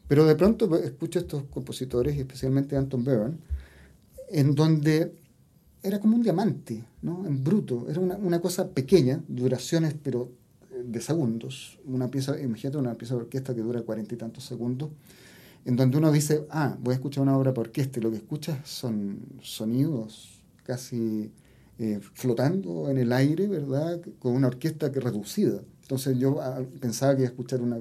Pero 0.08 0.26
de 0.26 0.36
pronto 0.36 0.76
escucho 0.78 1.20
a 1.20 1.22
estos 1.22 1.44
compositores, 1.52 2.18
especialmente 2.18 2.76
Anton 2.76 3.04
Bern, 3.04 3.38
en 4.30 4.56
donde 4.56 5.14
era 5.86 6.00
como 6.00 6.16
un 6.16 6.24
diamante, 6.24 6.84
¿no? 7.02 7.26
En 7.26 7.44
bruto. 7.44 7.88
Era 7.90 8.00
una, 8.00 8.16
una 8.16 8.42
cosa 8.42 8.70
pequeña, 8.70 9.24
duraciones, 9.28 9.96
pero 10.02 10.32
eh, 10.72 10.84
de 10.84 11.02
segundos. 11.02 11.80
Una 11.86 12.10
pieza, 12.10 12.40
imagínate 12.40 12.78
una 12.78 12.96
pieza 12.96 13.16
de 13.16 13.22
orquesta 13.22 13.54
que 13.54 13.62
dura 13.62 13.82
cuarenta 13.84 14.16
y 14.16 14.18
tantos 14.18 14.44
segundos, 14.44 14.90
en 15.66 15.76
donde 15.76 15.98
uno 15.98 16.12
dice, 16.12 16.46
ah, 16.50 16.78
voy 16.82 16.94
a 16.94 16.96
escuchar 16.96 17.24
una 17.24 17.38
obra 17.38 17.54
por 17.54 17.68
orquesta, 17.68 18.00
y 18.00 18.04
lo 18.04 18.12
que 18.12 18.18
escuchas 18.18 18.58
son 18.68 19.20
sonidos 19.42 20.42
casi 20.64 21.32
eh, 21.78 22.00
flotando 22.14 22.90
en 22.90 22.98
el 22.98 23.12
aire, 23.12 23.48
¿verdad? 23.48 24.02
Con 24.20 24.34
una 24.34 24.48
orquesta 24.48 24.92
que 24.92 25.00
reducida. 25.00 25.62
Entonces 25.82 26.18
yo 26.18 26.42
ah, 26.42 26.64
pensaba 26.80 27.16
que 27.16 27.22
iba 27.22 27.30
a 27.30 27.32
escuchar 27.32 27.62
una 27.62 27.78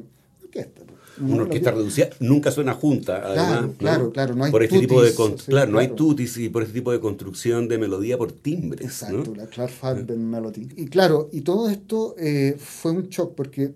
orquesta. 0.54 0.94
Una 1.20 1.42
orquesta 1.42 1.70
reducida 1.70 2.10
nunca 2.18 2.50
suena 2.50 2.74
junta, 2.74 3.22
además. 3.24 3.76
Claro, 3.78 4.10
claro, 4.10 4.34
no 4.34 4.44
hay 4.44 4.50
por 4.50 4.62
este 4.62 4.80
tipo 4.80 5.02
de 5.02 5.12
claro, 5.46 5.70
no 5.70 5.78
hay 5.78 5.88
tutis 5.88 6.36
y 6.38 6.48
por 6.48 6.62
este 6.62 6.74
tipo 6.74 6.90
de 6.90 6.98
construcción 6.98 7.68
de 7.68 7.78
melodía 7.78 8.18
por 8.18 8.32
timbre. 8.32 8.84
Exacto, 8.84 9.34
la 9.34 9.46
Clark 9.46 9.72
Melody. 10.16 10.68
Y 10.76 10.86
claro, 10.86 11.28
y 11.32 11.42
todo 11.42 11.68
esto 11.68 12.16
eh, 12.18 12.56
fue 12.58 12.92
un 12.92 13.08
shock 13.08 13.34
porque 13.34 13.74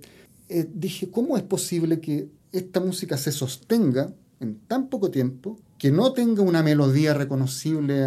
eh, 0.49 0.69
dije, 0.73 1.11
¿cómo 1.11 1.37
es 1.37 1.45
posible 1.45 2.01
que 2.01 2.29
esta 2.51 2.81
música 2.81 3.17
se 3.17 3.31
sostenga 3.31 4.13
en 4.41 4.59
tan 4.67 4.89
poco 4.89 5.11
tiempo, 5.11 5.59
que 5.79 5.91
no 5.91 6.13
tenga 6.13 6.43
una 6.43 6.63
melodía 6.63 7.15
reconocible, 7.15 8.01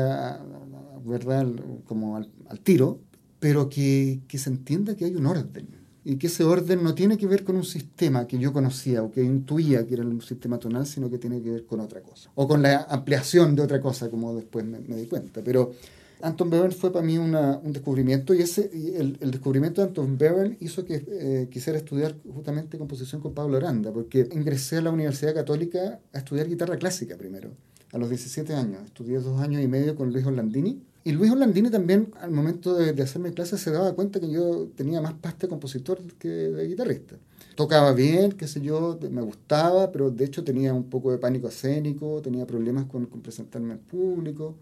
¿verdad? 1.05 1.47
Como 1.85 2.17
al, 2.17 2.29
tiro, 2.63 2.99
pero 3.39 3.69
que, 3.69 4.21
que 4.27 4.37
se 4.37 4.49
entienda 4.49 4.95
que 4.95 5.05
hay 5.05 5.15
un 5.15 5.25
orden? 5.25 5.80
Y 6.03 6.17
que 6.17 6.27
ese 6.27 6.43
orden 6.43 6.83
no 6.83 6.95
tiene 6.95 7.17
que 7.17 7.27
ver 7.27 7.43
con 7.43 7.55
un 7.55 7.63
sistema 7.63 8.25
que 8.25 8.39
yo 8.39 8.51
conocía 8.51 9.03
o 9.03 9.11
que 9.11 9.23
intuía 9.23 9.85
que 9.85 9.93
era 9.93 10.03
el 10.03 10.21
sistema 10.21 10.57
tonal, 10.57 10.87
sino 10.87 11.09
que 11.09 11.17
tiene 11.17 11.41
que 11.41 11.51
ver 11.51 11.65
con 11.65 11.79
otra 11.79 12.01
cosa. 12.01 12.31
O 12.35 12.47
con 12.47 12.61
la 12.61 12.87
ampliación 12.89 13.55
de 13.55 13.61
otra 13.61 13.79
cosa, 13.79 14.09
como 14.09 14.35
después 14.35 14.65
me, 14.65 14.79
di 14.79 15.05
cuenta. 15.05 15.43
Pero 15.43 15.73
Anton 16.21 16.49
Bevern 16.49 16.71
fue 16.71 16.91
para 16.91 17.05
mí 17.05 17.17
una, 17.17 17.59
un 17.59 17.71
descubrimiento 17.71 18.33
y 18.33 18.41
ese 18.41 18.71
el, 18.73 19.17
el, 19.21 19.31
descubrimiento 19.31 19.81
de 19.81 19.87
Anton 19.89 20.17
Bevern 20.17 20.57
hizo 20.59 20.85
que 20.85 21.05
eh, 21.07 21.47
quisiera 21.51 21.77
estudiar 21.77 22.15
justamente 22.33 22.79
composición 22.79 23.21
con 23.21 23.33
Pablo 23.33 23.57
Aranda, 23.57 23.91
porque 23.91 24.27
ingresé 24.31 24.77
a 24.77 24.81
la 24.81 24.91
Universidad 24.91 25.35
Católica 25.35 25.99
a 26.13 26.17
estudiar 26.17 26.47
guitarra 26.47 26.77
clásica 26.77 27.15
primero, 27.15 27.51
a 27.91 27.99
los 27.99 28.09
17 28.09 28.55
años. 28.55 28.83
Estudié 28.85 29.19
dos 29.19 29.39
años 29.39 29.61
y 29.61 29.67
medio 29.67 29.95
con 29.95 30.11
Luis 30.11 30.25
Orlandini 30.25 30.81
y 31.03 31.11
Luis 31.13 31.31
Orlandini 31.31 31.71
también, 31.71 32.13
al 32.21 32.31
momento 32.31 32.75
de, 32.75 32.93
de 32.93 33.03
hacerme 33.03 33.33
clases, 33.33 33.59
se 33.59 33.71
daba 33.71 33.93
cuenta 33.93 34.19
que 34.19 34.29
yo 34.29 34.67
tenía 34.75 35.01
más 35.01 35.13
pasta 35.13 35.47
de 35.47 35.49
compositor 35.49 35.99
que 36.19 36.27
de 36.27 36.67
guitarrista. 36.67 37.15
Tocaba 37.55 37.91
bien, 37.93 38.33
qué 38.33 38.47
sé 38.47 38.61
yo, 38.61 38.99
me 39.09 39.21
gustaba, 39.21 39.91
pero 39.91 40.11
de 40.11 40.25
hecho 40.25 40.43
tenía 40.43 40.73
un 40.73 40.89
poco 40.89 41.11
de 41.11 41.17
pánico 41.17 41.47
escénico, 41.47 42.21
tenía 42.21 42.45
problemas 42.45 42.85
con, 42.85 43.07
con 43.07 43.21
presentarme 43.21 43.73
al 43.73 43.79
público. 43.79 44.55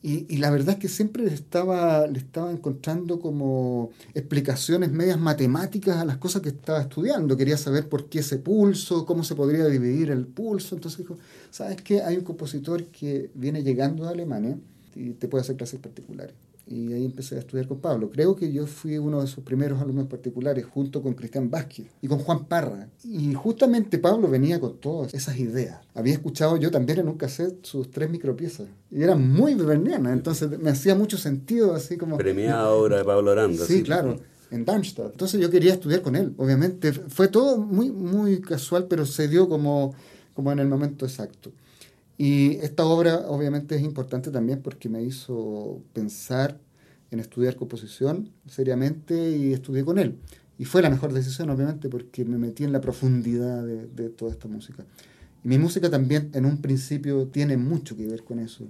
Y, 0.00 0.26
y, 0.28 0.36
la 0.36 0.50
verdad 0.50 0.74
es 0.74 0.80
que 0.80 0.88
siempre 0.88 1.24
le 1.24 1.32
estaba, 1.32 2.06
le 2.06 2.18
estaba 2.18 2.52
encontrando 2.52 3.18
como 3.18 3.90
explicaciones 4.12 4.92
medias 4.92 5.18
matemáticas 5.18 5.96
a 5.96 6.04
las 6.04 6.18
cosas 6.18 6.42
que 6.42 6.50
estaba 6.50 6.82
estudiando. 6.82 7.36
Quería 7.38 7.56
saber 7.56 7.88
por 7.88 8.10
qué 8.10 8.18
ese 8.18 8.36
pulso, 8.38 9.06
cómo 9.06 9.24
se 9.24 9.34
podría 9.34 9.64
dividir 9.66 10.10
el 10.10 10.26
pulso. 10.26 10.74
Entonces 10.74 10.98
dijo, 10.98 11.18
¿sabes 11.50 11.80
qué? 11.80 12.02
Hay 12.02 12.18
un 12.18 12.24
compositor 12.24 12.84
que 12.86 13.30
viene 13.34 13.62
llegando 13.62 14.04
de 14.04 14.10
Alemania 14.10 14.58
y 14.94 15.10
te 15.10 15.28
puede 15.28 15.42
hacer 15.42 15.56
clases 15.56 15.80
particulares. 15.80 16.34
Y 16.66 16.94
ahí 16.94 17.04
empecé 17.04 17.36
a 17.36 17.40
estudiar 17.40 17.68
con 17.68 17.80
Pablo. 17.80 18.10
Creo 18.10 18.34
que 18.36 18.50
yo 18.50 18.66
fui 18.66 18.96
uno 18.96 19.20
de 19.20 19.26
sus 19.26 19.44
primeros 19.44 19.82
alumnos 19.82 20.06
particulares 20.06 20.64
junto 20.64 21.02
con 21.02 21.12
Cristian 21.12 21.50
Vázquez 21.50 21.86
y 22.00 22.08
con 22.08 22.18
Juan 22.18 22.46
Parra. 22.46 22.88
Y 23.04 23.34
justamente 23.34 23.98
Pablo 23.98 24.28
venía 24.28 24.58
con 24.58 24.78
todas 24.78 25.12
esas 25.12 25.38
ideas. 25.38 25.80
Había 25.94 26.14
escuchado 26.14 26.56
yo 26.56 26.70
también 26.70 27.00
en 27.00 27.08
un 27.08 27.18
cassette 27.18 27.66
sus 27.66 27.90
tres 27.90 28.08
micropiezas. 28.08 28.68
Y 28.90 29.02
eran 29.02 29.30
muy 29.30 29.54
bernianas, 29.54 30.14
entonces 30.14 30.58
me 30.58 30.70
hacía 30.70 30.94
mucho 30.94 31.18
sentido 31.18 31.74
así 31.74 31.98
como... 31.98 32.16
Premiada 32.16 32.70
obra 32.70 32.98
de 32.98 33.04
Pablo 33.04 33.30
Aranda. 33.30 33.64
Sí, 33.66 33.82
claro 33.82 34.18
en 34.50 34.64
Darmstadt. 34.64 35.12
Entonces 35.12 35.40
yo 35.40 35.50
quería 35.50 35.74
estudiar 35.74 36.02
con 36.02 36.14
él, 36.14 36.32
obviamente. 36.36 36.92
Fue 36.92 37.28
todo 37.28 37.58
muy, 37.58 37.90
muy 37.90 38.40
casual, 38.40 38.86
pero 38.88 39.04
se 39.04 39.26
dio 39.26 39.48
como, 39.48 39.94
como 40.32 40.52
en 40.52 40.60
el 40.60 40.68
momento 40.68 41.04
exacto. 41.04 41.52
Y 42.16 42.56
esta 42.56 42.84
obra 42.84 43.26
obviamente 43.28 43.74
es 43.74 43.82
importante 43.82 44.30
también 44.30 44.62
porque 44.62 44.88
me 44.88 45.02
hizo 45.02 45.82
pensar 45.92 46.60
en 47.10 47.20
estudiar 47.20 47.56
composición 47.56 48.30
seriamente 48.46 49.36
y 49.36 49.52
estudié 49.52 49.84
con 49.84 49.98
él. 49.98 50.18
Y 50.58 50.64
fue 50.64 50.82
la 50.82 50.90
mejor 50.90 51.12
decisión, 51.12 51.50
obviamente, 51.50 51.88
porque 51.88 52.24
me 52.24 52.38
metí 52.38 52.64
en 52.64 52.72
la 52.72 52.80
profundidad 52.80 53.64
de, 53.64 53.86
de 53.86 54.08
toda 54.10 54.30
esta 54.30 54.46
música. 54.46 54.84
Y 55.42 55.48
mi 55.48 55.58
música 55.58 55.90
también 55.90 56.30
en 56.32 56.46
un 56.46 56.60
principio 56.60 57.26
tiene 57.26 57.56
mucho 57.56 57.96
que 57.96 58.06
ver 58.06 58.22
con 58.22 58.38
eso. 58.38 58.64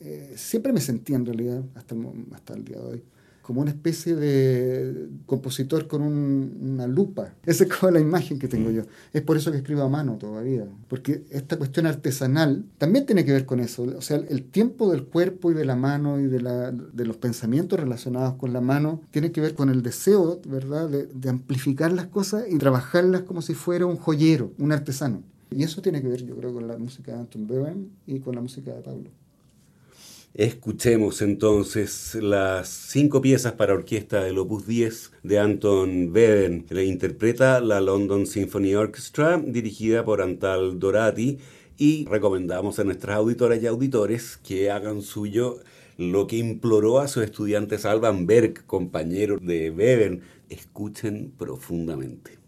Eh, 0.00 0.34
siempre 0.36 0.72
me 0.72 0.80
sentí 0.80 1.14
en 1.14 1.24
realidad, 1.24 1.64
hasta 1.74 1.96
hasta 2.32 2.54
el 2.54 2.64
día 2.64 2.78
de 2.78 2.84
hoy, 2.84 3.02
como 3.44 3.60
una 3.60 3.72
especie 3.72 4.16
de 4.16 5.06
compositor 5.26 5.86
con 5.86 6.00
una 6.00 6.86
lupa. 6.86 7.34
Esa 7.44 7.64
es 7.64 7.70
como 7.70 7.92
la 7.92 8.00
imagen 8.00 8.38
que 8.38 8.48
tengo 8.48 8.70
yo. 8.70 8.84
Es 9.12 9.20
por 9.20 9.36
eso 9.36 9.52
que 9.52 9.58
escribo 9.58 9.82
a 9.82 9.88
mano 9.90 10.16
todavía, 10.16 10.66
porque 10.88 11.24
esta 11.28 11.58
cuestión 11.58 11.86
artesanal 11.86 12.64
también 12.78 13.04
tiene 13.04 13.22
que 13.26 13.32
ver 13.32 13.44
con 13.44 13.60
eso. 13.60 13.82
O 13.82 14.00
sea, 14.00 14.16
el 14.16 14.44
tiempo 14.44 14.90
del 14.90 15.04
cuerpo 15.04 15.50
y 15.50 15.54
de 15.54 15.66
la 15.66 15.76
mano 15.76 16.18
y 16.18 16.26
de, 16.26 16.40
la, 16.40 16.72
de 16.72 17.04
los 17.04 17.18
pensamientos 17.18 17.78
relacionados 17.78 18.36
con 18.36 18.54
la 18.54 18.62
mano 18.62 19.02
tiene 19.10 19.30
que 19.30 19.42
ver 19.42 19.54
con 19.54 19.68
el 19.68 19.82
deseo, 19.82 20.40
¿verdad?, 20.48 20.88
de, 20.88 21.06
de 21.06 21.28
amplificar 21.28 21.92
las 21.92 22.06
cosas 22.06 22.46
y 22.50 22.56
trabajarlas 22.56 23.24
como 23.24 23.42
si 23.42 23.52
fuera 23.52 23.84
un 23.84 23.96
joyero, 23.96 24.52
un 24.58 24.72
artesano. 24.72 25.22
Y 25.50 25.64
eso 25.64 25.82
tiene 25.82 26.00
que 26.00 26.08
ver, 26.08 26.24
yo 26.24 26.34
creo, 26.34 26.54
con 26.54 26.66
la 26.66 26.78
música 26.78 27.12
de 27.12 27.18
Anton 27.18 27.46
Bevern 27.46 27.90
y 28.06 28.20
con 28.20 28.34
la 28.34 28.40
música 28.40 28.72
de 28.74 28.80
Pablo. 28.80 29.10
Escuchemos 30.34 31.22
entonces 31.22 32.16
las 32.16 32.66
cinco 32.66 33.20
piezas 33.20 33.52
para 33.52 33.72
orquesta 33.72 34.24
del 34.24 34.38
Opus 34.38 34.66
10 34.66 35.12
de 35.22 35.38
Anton 35.38 36.12
Bevern. 36.12 36.66
Le 36.70 36.86
interpreta 36.86 37.60
la 37.60 37.80
London 37.80 38.26
Symphony 38.26 38.74
Orchestra, 38.74 39.38
dirigida 39.38 40.04
por 40.04 40.20
Antal 40.20 40.80
Dorati, 40.80 41.38
y 41.78 42.04
recomendamos 42.06 42.80
a 42.80 42.84
nuestras 42.84 43.16
auditoras 43.16 43.62
y 43.62 43.68
auditores 43.68 44.36
que 44.38 44.72
hagan 44.72 45.02
suyo 45.02 45.60
lo 45.98 46.26
que 46.26 46.38
imploró 46.38 46.98
a 46.98 47.06
sus 47.06 47.22
estudiantes 47.22 47.84
Alban 47.84 48.26
Berg, 48.26 48.66
compañero 48.66 49.38
de 49.38 49.70
Bevern. 49.70 50.22
Escuchen 50.48 51.32
profundamente. 51.38 52.43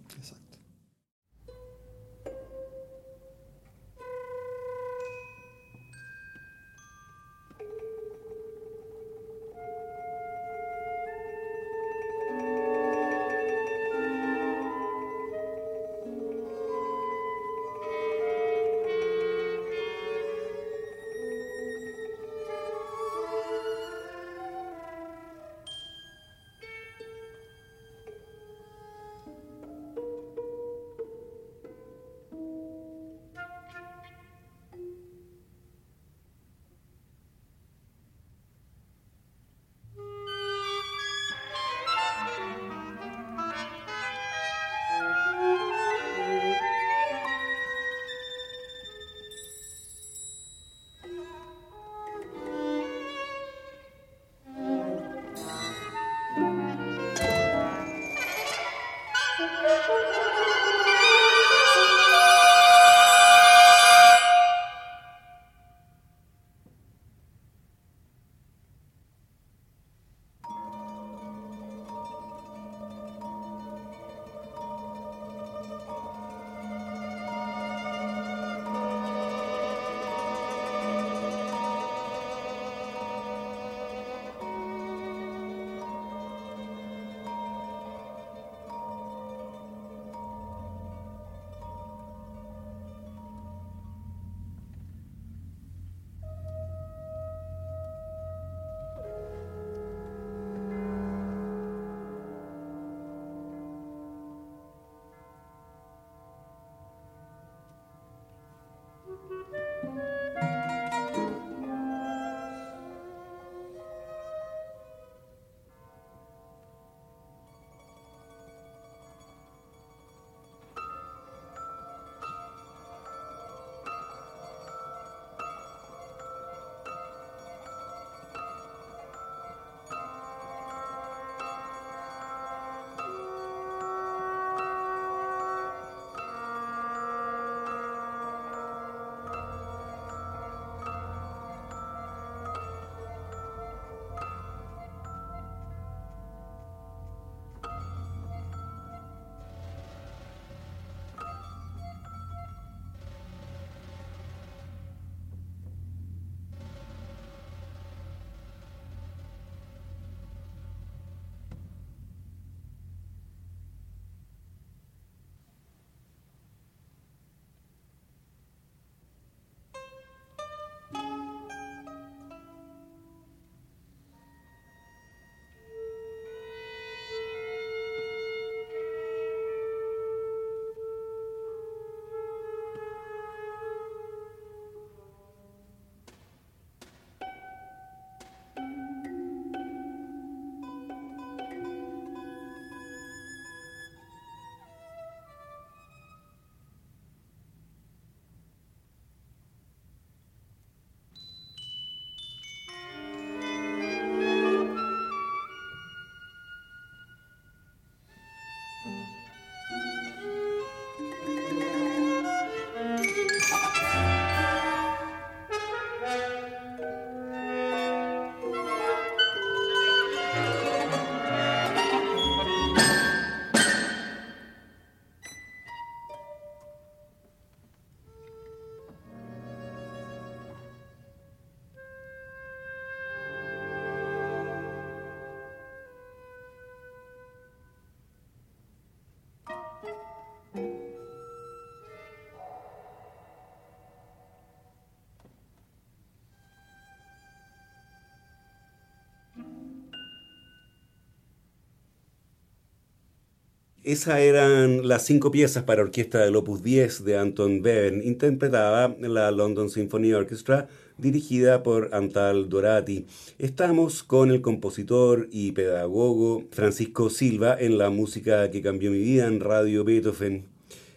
Esas 253.87 254.19
eran 254.19 254.89
las 254.89 255.07
cinco 255.07 255.31
piezas 255.31 255.63
para 255.63 255.83
orquesta 255.83 256.19
del 256.19 256.35
Opus 256.35 256.61
10 256.61 257.05
de 257.05 257.19
Anton 257.19 257.63
Bevern. 257.63 258.03
Interpretaba 258.03 258.97
la 258.99 259.31
London 259.31 259.71
Symphony 259.71 260.13
Orchestra 260.13 260.67
dirigida 260.99 261.63
por 261.63 261.91
Antal 261.95 262.49
Dorati. 262.49 263.07
Estamos 263.39 264.03
con 264.03 264.33
el 264.33 264.41
compositor 264.41 265.29
y 265.31 265.53
pedagogo 265.53 266.43
Francisco 266.51 267.11
Silva 267.11 267.57
en 267.61 267.79
la 267.79 267.89
música 267.91 268.51
que 268.51 268.61
cambió 268.61 268.91
mi 268.91 268.99
vida 268.99 269.29
en 269.29 269.39
Radio 269.39 269.85
Beethoven. 269.85 270.47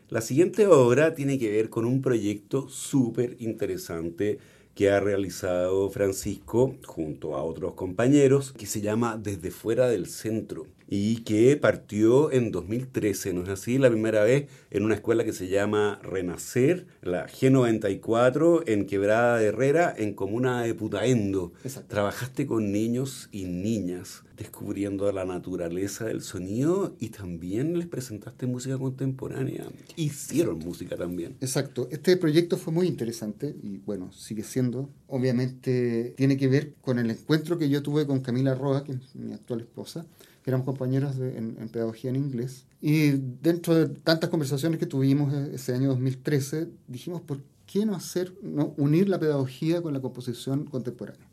La 0.09 0.21
siguiente 0.21 0.65
obra 0.65 1.13
tiene 1.13 1.37
que 1.37 1.51
ver 1.51 1.69
con 1.69 1.85
un 1.85 2.01
proyecto 2.01 2.69
súper 2.69 3.35
interesante 3.37 4.39
que 4.73 4.89
ha 4.89 4.99
realizado 4.99 5.91
Francisco 5.91 6.75
junto 6.87 7.35
a 7.35 7.43
otros 7.43 7.75
compañeros 7.75 8.51
que 8.51 8.65
se 8.65 8.81
llama 8.81 9.15
Desde 9.15 9.51
fuera 9.51 9.87
del 9.87 10.07
centro 10.07 10.65
y 10.91 11.17
que 11.17 11.55
partió 11.55 12.31
en 12.31 12.51
2013, 12.51 13.33
¿no 13.33 13.43
es 13.43 13.49
así? 13.49 13.77
La 13.77 13.91
primera 13.91 14.23
vez 14.23 14.47
en 14.71 14.83
una 14.83 14.95
escuela 14.95 15.23
que 15.23 15.33
se 15.33 15.47
llama 15.47 15.99
Renacer, 16.01 16.87
la 17.03 17.27
G94, 17.27 18.63
en 18.65 18.87
Quebrada 18.87 19.37
de 19.37 19.47
Herrera, 19.47 19.93
en 19.95 20.15
Comuna 20.15 20.63
de 20.63 20.73
Putaendo. 20.73 21.53
Trabajaste 21.87 22.47
con 22.47 22.71
niños 22.71 23.29
y 23.31 23.45
niñas 23.45 24.23
descubriendo 24.35 25.11
la 25.11 25.25
naturaleza 25.25 26.05
del 26.05 26.21
sonido 26.21 26.95
y 26.97 27.09
también 27.09 27.77
les 27.77 27.87
presentaste 27.87 28.47
música 28.47 28.77
contemporánea. 28.77 29.65
Hicieron 29.97 30.59
música 30.59 30.95
también. 30.95 31.35
Exacto. 31.41 31.89
Este 31.91 32.15
proyecto 32.15 32.55
fue 32.57 32.73
muy 32.73 32.87
interesante 32.87 33.53
y 33.61 33.79
bueno, 33.79 34.13
sigue 34.13 34.43
siendo. 34.43 34.89
Obviamente 35.07 36.13
tiene 36.15 36.37
que 36.37 36.47
ver 36.47 36.73
con 36.81 36.99
el 36.99 37.11
encuentro 37.11 37.59
que 37.59 37.67
yo 37.67 37.83
tuve 37.83 38.07
con 38.07 38.21
Camila 38.21 38.55
Roa, 38.55 38.85
que 38.85 38.93
es 38.93 39.15
mi 39.15 39.33
actual 39.33 39.59
esposa 39.59 40.05
éramos 40.49 40.65
compañeros 40.65 41.15
en, 41.17 41.69
pedagogía 41.69 42.09
en 42.09 42.17
inglés. 42.17 42.65
Y 42.81 43.11
dentro 43.41 43.75
de 43.75 43.87
tantas 43.87 44.29
conversaciones 44.29 44.79
que 44.79 44.85
tuvimos 44.85 45.33
e, 45.33 45.55
ese 45.55 45.73
año 45.73 45.89
2013, 45.89 46.67
dijimos, 46.87 47.21
¿por 47.21 47.39
qué 47.65 47.85
no 47.85 47.95
hacer, 47.95 48.33
no 48.41 48.73
unir 48.77 49.09
la 49.09 49.19
pedagogía 49.19 49.81
con 49.81 49.93
la 49.93 50.01
composición 50.01 50.65
contemporánea? 50.65 51.27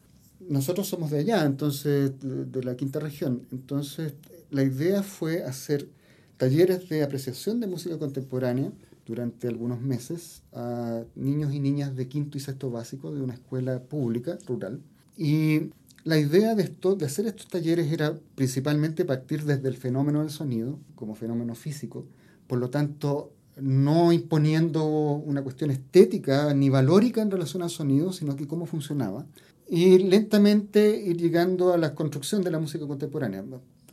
Nosotros 0.48 0.86
somos 0.86 1.10
de 1.10 1.18
allá, 1.18 1.44
entonces, 1.44 2.12
de, 2.20 2.62
la 2.62 2.76
quinta 2.76 3.00
región. 3.00 3.46
Entonces, 3.50 4.14
la 4.50 4.62
idea 4.62 5.02
fue 5.02 5.42
hacer 5.42 5.88
talleres 6.36 6.88
de 6.88 7.02
apreciación 7.02 7.60
de 7.60 7.66
música 7.66 7.98
contemporánea 7.98 8.70
durante 9.06 9.48
algunos 9.48 9.80
meses 9.80 10.42
a 10.52 11.02
niños 11.14 11.52
y 11.52 11.60
niñas 11.60 11.96
de 11.96 12.08
quinto 12.08 12.38
y 12.38 12.40
sexto 12.40 12.70
básico 12.70 13.12
de 13.12 13.22
una 13.22 13.34
escuela 13.34 13.80
pública 13.82 14.38
rural. 14.46 14.80
Y 15.16 15.70
la 16.06 16.18
idea 16.18 16.54
de, 16.54 16.62
esto, 16.62 16.94
de 16.94 17.04
hacer 17.04 17.26
estos 17.26 17.48
talleres 17.48 17.90
era 17.90 18.16
principalmente 18.36 19.04
partir 19.04 19.42
desde 19.42 19.68
el 19.68 19.76
fenómeno 19.76 20.20
del 20.20 20.30
sonido 20.30 20.78
como 20.94 21.16
fenómeno 21.16 21.56
físico, 21.56 22.06
por 22.46 22.60
lo 22.60 22.70
tanto 22.70 23.32
no 23.56 24.12
imponiendo 24.12 24.86
una 24.86 25.42
cuestión 25.42 25.72
estética 25.72 26.54
ni 26.54 26.68
valórica 26.68 27.22
en 27.22 27.30
relación 27.32 27.64
al 27.64 27.70
sonido, 27.70 28.12
sino 28.12 28.36
que 28.36 28.46
cómo 28.46 28.66
funcionaba, 28.66 29.26
y 29.68 29.98
lentamente 29.98 30.96
ir 30.96 31.16
llegando 31.16 31.72
a 31.72 31.76
la 31.76 31.92
construcción 31.96 32.40
de 32.44 32.52
la 32.52 32.60
música 32.60 32.86
contemporánea. 32.86 33.44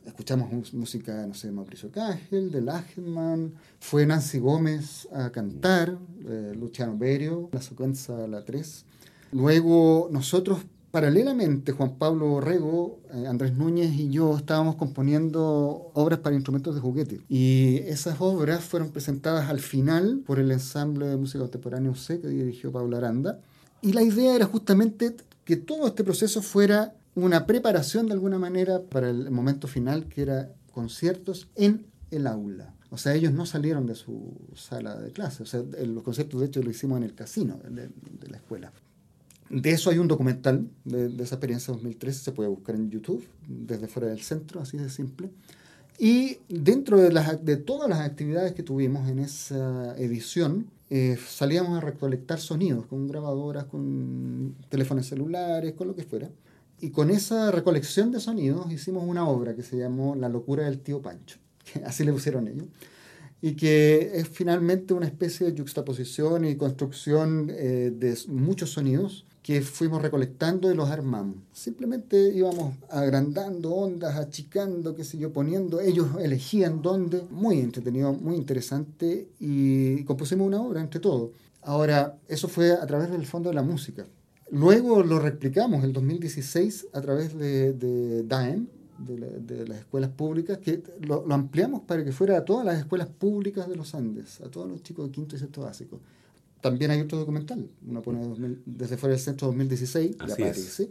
Escuchamos 0.05 0.72
música, 0.76 1.26
no 1.26 1.34
sé, 1.34 1.47
de 1.47 1.53
Mauricio 1.53 1.89
Cágel, 1.89 2.51
de 2.51 2.61
Lachman, 2.61 3.55
fue 3.80 4.05
Nancy 4.05 4.38
Gómez 4.38 5.07
a 5.11 5.32
cantar, 5.32 5.97
eh, 6.28 6.53
Luciano 6.55 6.95
Berio, 6.95 7.49
la 7.51 7.61
secuencia 7.61 8.28
La 8.28 8.45
3. 8.45 8.86
Luego 9.32 10.09
nosotros 10.11 10.59
Paralelamente, 10.93 11.71
Juan 11.71 11.97
Pablo 11.97 12.27
Borrego, 12.27 12.99
eh, 13.11 13.25
Andrés 13.25 13.57
Núñez 13.57 13.95
y 13.95 14.11
yo 14.11 14.37
estábamos 14.37 14.75
componiendo 14.75 15.89
obras 15.95 16.19
para 16.19 16.35
instrumentos 16.35 16.75
de 16.75 16.81
juguete. 16.81 17.19
Y 17.27 17.77
esas 17.87 18.17
obras 18.21 18.63
fueron 18.63 18.91
presentadas 18.91 19.49
al 19.49 19.59
final 19.59 20.21
por 20.23 20.37
el 20.37 20.51
ensamble 20.51 21.07
de 21.07 21.17
música 21.17 21.39
contemporánea 21.39 21.89
UC 21.89 22.21
que 22.21 22.27
dirigió 22.27 22.71
Pablo 22.71 22.95
Aranda. 22.95 23.39
Y 23.81 23.93
la 23.93 24.03
idea 24.03 24.35
era 24.35 24.45
justamente 24.45 25.15
que 25.45 25.57
todo 25.57 25.87
este 25.87 26.03
proceso 26.03 26.43
fuera 26.43 26.93
una 27.15 27.47
preparación 27.47 28.05
de 28.05 28.13
alguna 28.13 28.37
manera 28.37 28.83
para 28.83 29.09
el 29.09 29.31
momento 29.31 29.67
final, 29.67 30.05
que 30.05 30.21
era 30.21 30.51
conciertos 30.71 31.47
en 31.55 31.87
el 32.11 32.27
aula. 32.27 32.75
O 32.91 32.99
sea, 32.99 33.15
ellos 33.15 33.33
no 33.33 33.47
salieron 33.47 33.87
de 33.87 33.95
su 33.95 34.35
sala 34.53 34.95
de 34.99 35.11
clase. 35.11 35.41
O 35.41 35.47
sea, 35.47 35.63
los 35.87 36.03
conciertos 36.03 36.39
de 36.39 36.45
hecho 36.45 36.61
lo 36.61 36.69
hicimos 36.69 36.97
en 36.97 37.03
el 37.05 37.15
casino 37.15 37.59
de 37.67 37.89
la 38.29 38.37
escuela. 38.37 38.71
De 39.53 39.69
eso 39.69 39.91
hay 39.91 39.99
un 39.99 40.07
documental 40.07 40.67
de, 40.83 41.05
esa 41.21 41.35
experiencia 41.35 41.71
2013, 41.71 42.23
se 42.23 42.31
puede 42.31 42.49
buscar 42.49 42.73
en 42.73 42.89
YouTube, 42.89 43.23
desde 43.47 43.87
fuera 43.87 44.09
del 44.09 44.21
centro, 44.21 44.59
así 44.59 44.77
de 44.77 44.89
simple. 44.89 45.29
Y 45.99 46.37
dentro 46.49 46.97
de, 46.97 47.11
las, 47.11 47.45
de 47.45 47.57
todas 47.57 47.87
las 47.87 47.99
actividades 47.99 48.53
que 48.53 48.63
tuvimos 48.63 49.07
en 49.07 49.19
esa 49.19 49.95
edición, 49.99 50.65
eh, 50.89 51.19
salíamos 51.23 51.77
a 51.77 51.81
recolectar 51.81 52.39
sonidos 52.39 52.87
con 52.87 53.07
grabadoras, 53.07 53.65
con 53.65 54.55
teléfonos 54.69 55.05
celulares, 55.05 55.73
con 55.73 55.87
lo 55.87 55.95
que 55.95 56.01
fuera. 56.01 56.31
Y 56.81 56.89
con 56.89 57.11
esa 57.11 57.51
recolección 57.51 58.11
de 58.11 58.19
sonidos 58.19 58.71
hicimos 58.71 59.03
una 59.07 59.27
obra 59.27 59.55
que 59.55 59.61
se 59.61 59.77
llamó 59.77 60.15
La 60.15 60.29
locura 60.29 60.65
del 60.65 60.79
tío 60.79 60.99
Pancho, 61.03 61.37
así 61.85 62.03
le 62.03 62.11
pusieron 62.11 62.47
ellos, 62.47 62.65
y 63.39 63.53
que 63.53 64.13
es 64.15 64.27
finalmente 64.27 64.95
una 64.95 65.05
especie 65.05 65.45
de 65.45 65.55
juxtaposición 65.55 66.43
y 66.43 66.55
construcción 66.55 67.51
eh, 67.51 67.93
de 67.95 68.17
muchos 68.29 68.71
sonidos 68.71 69.27
que 69.43 69.61
fuimos 69.61 70.01
recolectando 70.01 70.71
y 70.71 70.75
los 70.75 70.89
armamos. 70.89 71.35
Simplemente 71.51 72.33
íbamos 72.33 72.75
agrandando 72.89 73.75
ondas, 73.75 74.15
achicando, 74.15 74.95
qué 74.95 75.03
sé 75.03 75.17
yo, 75.17 75.33
poniendo, 75.33 75.81
ellos 75.81 76.07
elegían 76.19 76.81
dónde, 76.81 77.25
muy 77.29 77.59
entretenido, 77.59 78.13
muy 78.13 78.37
interesante 78.37 79.27
y 79.41 80.05
compusimos 80.05 80.47
una 80.47 80.61
obra 80.61 80.79
entre 80.79 81.01
todos. 81.01 81.31
Ahora, 81.61 82.17
eso 82.29 82.47
fue 82.47 82.71
a 82.71 82.87
través 82.87 83.11
del 83.11 83.25
Fondo 83.25 83.49
de 83.49 83.55
la 83.55 83.63
Música. 83.63 84.05
Luego 84.49 85.03
lo 85.03 85.19
replicamos 85.19 85.83
en 85.83 85.91
2016 85.91 86.87
a 86.93 87.01
través 87.01 87.37
de, 87.37 87.73
de 87.73 88.23
DAEM, 88.23 88.67
de, 88.97 89.67
las 89.67 89.79
escuelas 89.79 90.11
públicas, 90.11 90.59
que 90.59 90.81
lo, 91.01 91.25
lo, 91.27 91.33
ampliamos 91.33 91.81
para 91.81 92.05
que 92.05 92.13
fuera 92.13 92.37
a 92.37 92.45
todas 92.45 92.65
las 92.65 92.77
escuelas 92.79 93.07
públicas 93.07 93.67
de 93.67 93.75
los 93.75 93.93
Andes, 93.93 94.39
a 94.39 94.49
todos 94.49 94.69
los 94.69 94.83
chicos 94.83 95.07
de 95.07 95.11
quinto 95.11 95.35
y 95.35 95.39
sexto 95.39 95.61
básico 95.61 95.99
también 96.64 96.91
hay 96.91 97.01
otro 97.01 97.18
documental, 97.18 97.70
uno 97.86 98.01
pone 98.01 98.57
desde 98.66 98.95
fuera 98.95 99.16
del 99.16 99.22
centro 99.22 99.47
2016, 99.47 100.16
y 100.18 100.32
aparece. 100.32 100.89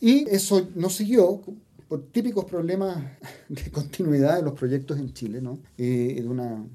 Y 0.00 0.28
eso 0.28 0.68
no 0.74 0.90
siguió 0.90 1.40
por 1.88 2.02
típicos 2.06 2.46
problemas 2.46 2.98
de 3.48 3.70
continuidad 3.70 4.38
de 4.38 4.42
los 4.42 4.54
proyectos 4.54 4.98
en 4.98 5.12
Chile, 5.14 5.40
¿no? 5.40 5.60
Y 5.76 6.14
de 6.14 6.28
una 6.28 6.66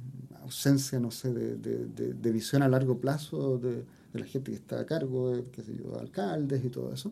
ausencia, 0.41 1.01
no 1.01 1.11
sé, 1.11 1.33
de, 1.33 1.57
de, 1.57 2.13
de, 2.13 2.31
visión 2.31 2.63
a 2.63 2.69
largo 2.69 2.97
plazo 2.97 3.57
de, 3.57 3.83
la 4.13 4.25
gente 4.25 4.51
que 4.51 4.57
está 4.57 4.79
a 4.79 4.85
cargo, 4.85 5.35
de, 5.35 5.43
qué 5.51 5.61
sé 5.61 5.75
yo, 5.75 5.99
alcaldes 5.99 6.63
y 6.63 6.69
todo 6.69 6.93
eso. 6.93 7.11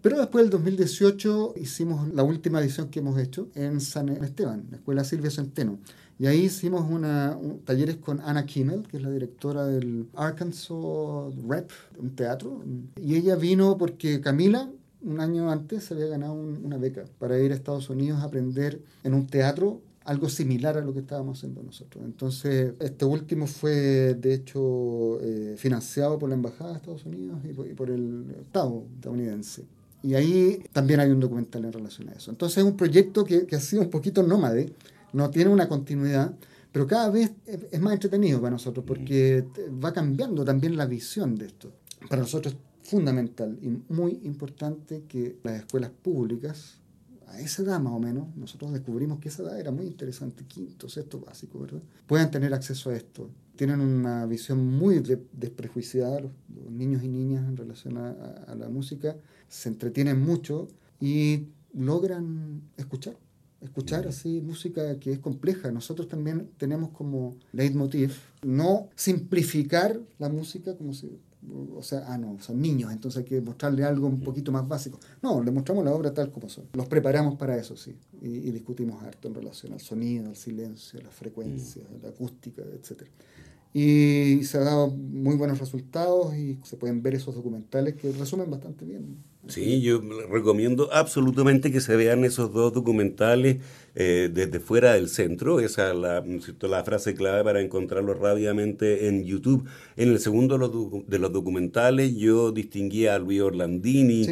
Pero 0.00 0.18
después 0.18 0.44
del 0.44 0.50
2018 0.50 1.56
hicimos 1.60 2.08
la 2.14 2.22
última 2.22 2.60
edición 2.60 2.88
que 2.88 3.00
hemos 3.00 3.18
hecho 3.18 3.48
en 3.54 3.82
San 3.82 4.08
Esteban, 4.08 4.64
la 4.70 4.78
Escuela 4.78 5.04
Silvia 5.04 5.30
Centeno. 5.30 5.78
Y 6.18 6.26
ahí 6.26 6.42
hicimos 6.42 6.88
una, 6.88 7.36
talleres 7.64 7.96
con 7.96 8.20
Anna 8.20 8.46
Kimmel, 8.46 8.86
que 8.86 8.98
es 8.98 9.02
la 9.02 9.10
directora 9.10 9.66
del 9.66 10.06
Arkansas 10.14 11.34
Rep, 11.48 11.70
un 11.98 12.14
teatro. 12.14 12.62
Y 13.00 13.16
ella 13.16 13.36
vino 13.36 13.76
porque 13.76 14.20
Camila, 14.20 14.70
un 15.02 15.20
año 15.20 15.50
antes, 15.50 15.84
se 15.84 15.94
había 15.94 16.06
ganado 16.06 16.34
una 16.34 16.78
beca 16.78 17.04
para 17.18 17.38
ir 17.38 17.50
a 17.52 17.54
Estados 17.54 17.90
Unidos 17.90 18.20
a 18.20 18.24
aprender 18.24 18.80
en 19.02 19.14
un 19.14 19.26
teatro 19.26 19.80
algo 20.04 20.28
similar 20.28 20.76
a 20.76 20.82
lo 20.82 20.92
que 20.92 21.00
estábamos 21.00 21.38
haciendo 21.38 21.62
nosotros. 21.62 22.04
Entonces, 22.04 22.74
este 22.78 23.04
último 23.04 23.46
fue, 23.46 24.14
de 24.14 24.34
hecho, 24.34 25.18
eh, 25.20 25.54
financiado 25.56 26.18
por 26.18 26.28
la 26.28 26.34
Embajada 26.34 26.70
de 26.70 26.76
Estados 26.76 27.06
Unidos 27.06 27.38
y 27.48 27.52
por, 27.54 27.66
y 27.66 27.74
por 27.74 27.90
el 27.90 28.26
Estado 28.40 28.84
estadounidense. 28.94 29.64
Y 30.02 30.14
ahí 30.14 30.62
también 30.72 31.00
hay 31.00 31.10
un 31.10 31.20
documental 31.20 31.64
en 31.64 31.72
relación 31.72 32.10
a 32.10 32.12
eso. 32.12 32.30
Entonces 32.30 32.58
es 32.58 32.64
un 32.64 32.76
proyecto 32.76 33.24
que, 33.24 33.46
que 33.46 33.56
ha 33.56 33.60
sido 33.60 33.82
un 33.82 33.88
poquito 33.88 34.22
nómade, 34.22 34.70
no 35.14 35.30
tiene 35.30 35.50
una 35.50 35.68
continuidad, 35.68 36.36
pero 36.72 36.86
cada 36.86 37.08
vez 37.08 37.32
es 37.46 37.80
más 37.80 37.94
entretenido 37.94 38.40
para 38.40 38.50
nosotros 38.50 38.84
porque 38.84 39.46
va 39.82 39.92
cambiando 39.92 40.44
también 40.44 40.76
la 40.76 40.86
visión 40.86 41.36
de 41.36 41.46
esto. 41.46 41.72
Para 42.10 42.22
nosotros 42.22 42.54
es 42.54 42.88
fundamental 42.90 43.56
y 43.62 43.68
muy 43.92 44.20
importante 44.24 45.04
que 45.08 45.38
las 45.44 45.60
escuelas 45.60 45.90
públicas, 45.90 46.80
a 47.28 47.40
esa 47.40 47.62
edad 47.62 47.80
más 47.80 47.92
o 47.92 48.00
menos, 48.00 48.36
nosotros 48.36 48.72
descubrimos 48.72 49.20
que 49.20 49.28
esa 49.28 49.44
edad 49.44 49.58
era 49.58 49.70
muy 49.70 49.86
interesante, 49.86 50.44
quinto, 50.46 50.88
sexto 50.88 51.20
básico, 51.20 51.60
¿verdad? 51.60 51.80
Puedan 52.06 52.32
tener 52.32 52.52
acceso 52.52 52.90
a 52.90 52.96
esto. 52.96 53.30
Tienen 53.54 53.80
una 53.80 54.26
visión 54.26 54.66
muy 54.66 55.00
desprejuiciada 55.32 56.20
los, 56.20 56.32
niños 56.72 57.04
y 57.04 57.08
niñas 57.08 57.46
en 57.48 57.56
relación 57.56 57.98
a 57.98 58.54
la 58.58 58.68
música, 58.68 59.16
se 59.48 59.68
entretienen 59.68 60.20
mucho 60.20 60.66
y 61.00 61.46
logran 61.72 62.62
escuchar 62.76 63.16
escuchar 63.64 64.06
así 64.06 64.40
música 64.40 64.98
que 64.98 65.12
es 65.12 65.18
compleja. 65.18 65.70
Nosotros 65.70 66.08
también 66.08 66.50
tenemos 66.56 66.90
como 66.90 67.36
leitmotiv 67.52 68.12
no 68.42 68.88
simplificar 68.94 69.98
la 70.18 70.28
música 70.28 70.76
como 70.76 70.94
si, 70.94 71.18
o 71.74 71.82
sea, 71.82 72.04
ah, 72.08 72.18
no, 72.18 72.38
son 72.40 72.60
niños, 72.60 72.92
entonces 72.92 73.18
hay 73.18 73.24
que 73.24 73.40
mostrarle 73.40 73.84
algo 73.84 74.06
un 74.06 74.20
poquito 74.20 74.52
más 74.52 74.66
básico. 74.68 75.00
No, 75.22 75.42
le 75.42 75.50
mostramos 75.50 75.84
la 75.84 75.92
obra 75.92 76.12
tal 76.12 76.30
como 76.30 76.48
son. 76.48 76.66
Los 76.74 76.86
preparamos 76.86 77.36
para 77.36 77.56
eso, 77.56 77.76
sí, 77.76 77.96
y, 78.22 78.28
y 78.28 78.50
discutimos 78.50 79.02
harto 79.02 79.28
en 79.28 79.34
relación 79.34 79.72
al 79.72 79.80
sonido, 79.80 80.28
al 80.28 80.36
silencio, 80.36 81.00
a 81.00 81.02
la 81.04 81.10
frecuencia, 81.10 81.82
a 81.94 82.02
la 82.02 82.08
acústica, 82.10 82.62
etcétera 82.62 83.10
y 83.76 84.44
se 84.44 84.58
han 84.58 84.64
dado 84.64 84.88
muy 84.88 85.34
buenos 85.34 85.58
resultados 85.58 86.34
y 86.36 86.60
se 86.62 86.76
pueden 86.76 87.02
ver 87.02 87.16
esos 87.16 87.34
documentales 87.34 87.96
que 87.96 88.12
resumen 88.12 88.48
bastante 88.48 88.84
bien. 88.84 89.16
Sí, 89.46 89.82
yo 89.82 90.00
recomiendo 90.30 90.88
absolutamente 90.92 91.70
que 91.70 91.80
se 91.80 91.96
vean 91.96 92.24
esos 92.24 92.52
dos 92.52 92.72
documentales 92.72 93.58
eh, 93.94 94.30
desde 94.32 94.58
fuera 94.58 94.94
del 94.94 95.08
centro. 95.08 95.60
Esa 95.60 95.90
es 95.90 95.96
la, 95.96 96.24
la, 96.68 96.84
frase 96.84 97.14
clave 97.14 97.44
para 97.44 97.60
encontrarlos 97.60 98.18
rápidamente 98.18 99.08
en 99.08 99.24
YouTube. 99.24 99.68
En 99.96 100.10
el 100.10 100.18
segundo 100.18 101.04
de 101.06 101.18
los 101.18 101.32
documentales 101.32 102.16
yo 102.16 102.52
distinguí 102.52 103.06
a 103.06 103.18
Luis 103.18 103.42
Orlandini, 103.42 104.26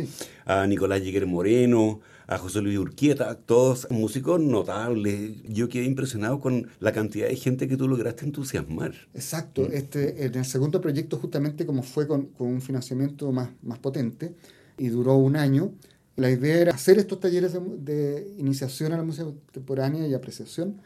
a 0.47 0.67
Nicolás 0.67 1.03
Lleguer 1.03 1.27
Moreno, 1.27 2.01
a 2.27 2.39
José 2.39 2.63
Luis 2.63 2.79
Urquieta, 2.79 3.35
todos 3.35 3.87
músicos 3.91 4.41
notables. 4.41 5.43
Yo 5.45 5.69
quedé 5.69 5.85
impresionado 5.85 6.41
con 6.41 6.69
la 6.81 6.93
cantidad 6.93 7.29
de 7.29 7.37
gente 7.37 7.69
que 7.69 7.77
tú 7.77 7.87
lograste 7.87 8.25
entusiasmar. 8.25 8.95
Exacto. 9.15 9.63
Mm. 9.63 9.73
Este, 9.73 10.25
en 10.25 10.35
el 10.37 10.45
segundo 10.47 10.81
proyecto, 10.81 11.19
justamente 11.19 11.67
como 11.67 11.83
fue 11.83 12.07
con, 12.07 12.27
con 12.29 12.49
un 12.49 12.63
financiamiento 12.63 13.31
más, 13.31 13.51
más 13.63 13.79
potente 13.79 14.35
y 14.79 14.89
duró 14.89 15.17
un 15.17 15.37
año, 15.37 15.73
la 16.17 16.31
idea 16.31 16.57
era 16.57 16.73
hacer 16.73 16.99
estos 16.99 17.21
talleres 17.21 17.53
de, 17.79 18.35
iniciación 18.39 18.93
a 18.93 18.97
la 18.97 19.03
música 19.03 19.25
contemporánea 19.25 20.07
y 20.07 20.15
apreciación 20.15 20.81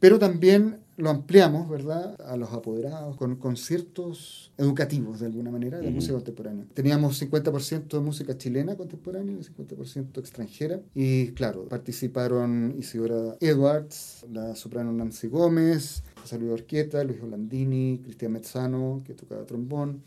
pero 0.00 0.18
también 0.18 0.78
lo 0.96 1.10
ampliamos, 1.10 1.68
¿verdad?, 1.68 2.20
a 2.24 2.36
los 2.36 2.52
apoderados 2.52 3.16
con 3.16 3.36
conciertos 3.36 4.52
educativos, 4.56 5.20
de 5.20 5.26
alguna 5.26 5.50
manera, 5.50 5.78
de 5.78 5.90
música 5.90 6.14
contemporánea. 6.14 6.66
Teníamos 6.74 7.20
50% 7.20 7.88
de 7.88 8.00
música 8.00 8.36
chilena 8.36 8.76
contemporánea 8.76 9.36
y 9.36 9.42
50% 9.42 10.18
extranjera. 10.18 10.80
Y 10.94 11.28
claro, 11.32 11.68
participaron 11.68 12.74
Isidora 12.78 13.36
Edwards, 13.40 14.26
la 14.32 14.54
soprano 14.54 14.92
Nancy 14.92 15.28
Gómez, 15.28 16.02
José 16.20 16.38
Luis 16.38 16.52
Orquieta, 16.52 17.02
Luis 17.04 17.20
Holandini, 17.22 18.00
Cristian 18.02 18.32
Mezzano, 18.32 19.02
que 19.04 19.14
tocaba 19.14 19.44
trombón. 19.46 20.02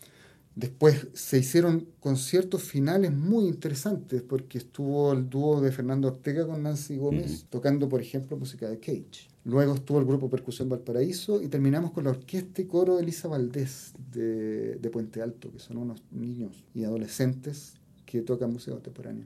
Después 0.55 1.07
se 1.13 1.39
hicieron 1.39 1.87
conciertos 1.99 2.63
finales 2.63 3.13
muy 3.13 3.45
interesantes 3.45 4.21
porque 4.21 4.57
estuvo 4.57 5.13
el 5.13 5.29
dúo 5.29 5.61
de 5.61 5.71
Fernando 5.71 6.09
Ortega 6.09 6.45
con 6.45 6.63
Nancy 6.63 6.97
Gómez 6.97 7.45
tocando, 7.49 7.87
por 7.87 8.01
ejemplo, 8.01 8.35
música 8.35 8.69
de 8.69 8.79
Cage. 8.79 9.29
Luego 9.45 9.73
estuvo 9.73 9.99
el 9.99 10.05
grupo 10.05 10.29
Percusión 10.29 10.67
Valparaíso 10.67 11.41
y 11.41 11.47
terminamos 11.47 11.91
con 11.91 12.03
la 12.03 12.11
orquesta 12.11 12.61
y 12.61 12.65
coro 12.65 12.97
de 12.97 13.03
Elisa 13.03 13.29
Valdés 13.29 13.93
de, 14.11 14.75
de 14.75 14.89
Puente 14.89 15.21
Alto, 15.21 15.51
que 15.51 15.59
son 15.59 15.77
unos 15.77 16.03
niños 16.11 16.65
y 16.75 16.83
adolescentes 16.83 17.75
que 18.05 18.21
tocan 18.21 18.51
música 18.51 18.73
contemporánea. 18.73 19.25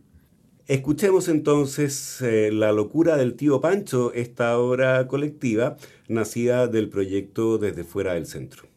Escuchemos 0.67 1.27
entonces 1.27 2.21
eh, 2.21 2.51
La 2.51 2.71
locura 2.71 3.17
del 3.17 3.35
tío 3.35 3.61
Pancho, 3.61 4.13
esta 4.13 4.57
obra 4.57 5.07
colectiva 5.07 5.77
nacida 6.07 6.67
del 6.67 6.89
proyecto 6.89 7.57
Desde 7.57 7.83
fuera 7.83 8.13
del 8.13 8.25
centro. 8.25 8.67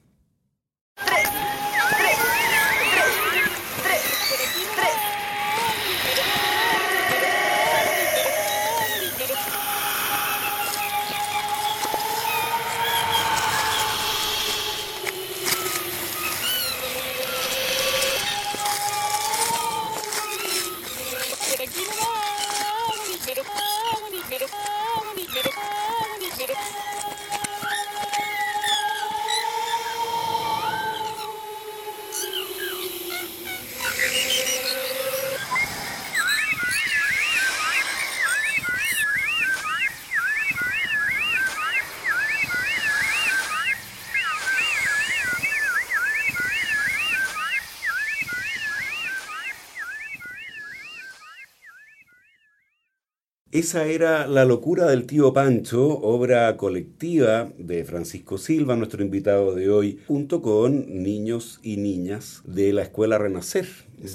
Esa 53.59 53.89
era 53.89 54.29
La 54.29 54.45
locura 54.45 54.87
del 54.87 55.05
tío 55.05 55.33
Pancho, 55.33 55.85
obra 55.85 56.57
colectiva 56.57 57.51
de 57.59 57.83
Francisco 57.83 58.39
Silva, 58.39 58.77
nuestro 58.77 59.03
invitado 59.03 59.53
de 59.53 59.69
hoy, 59.69 59.99
junto 60.07 60.43
con 60.43 61.03
niños 61.03 61.59
y 61.65 61.77
niñas 61.77 62.43
de 62.45 62.73
la 62.73 62.83
Escuela 62.83 63.19
Renacer, 63.19 63.67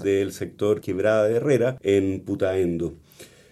del 0.01 0.31
sector 0.31 0.79
Quebrada 0.79 1.27
de 1.27 1.35
Herrera, 1.35 1.77
en 1.81 2.21
Putaendo. 2.21 2.93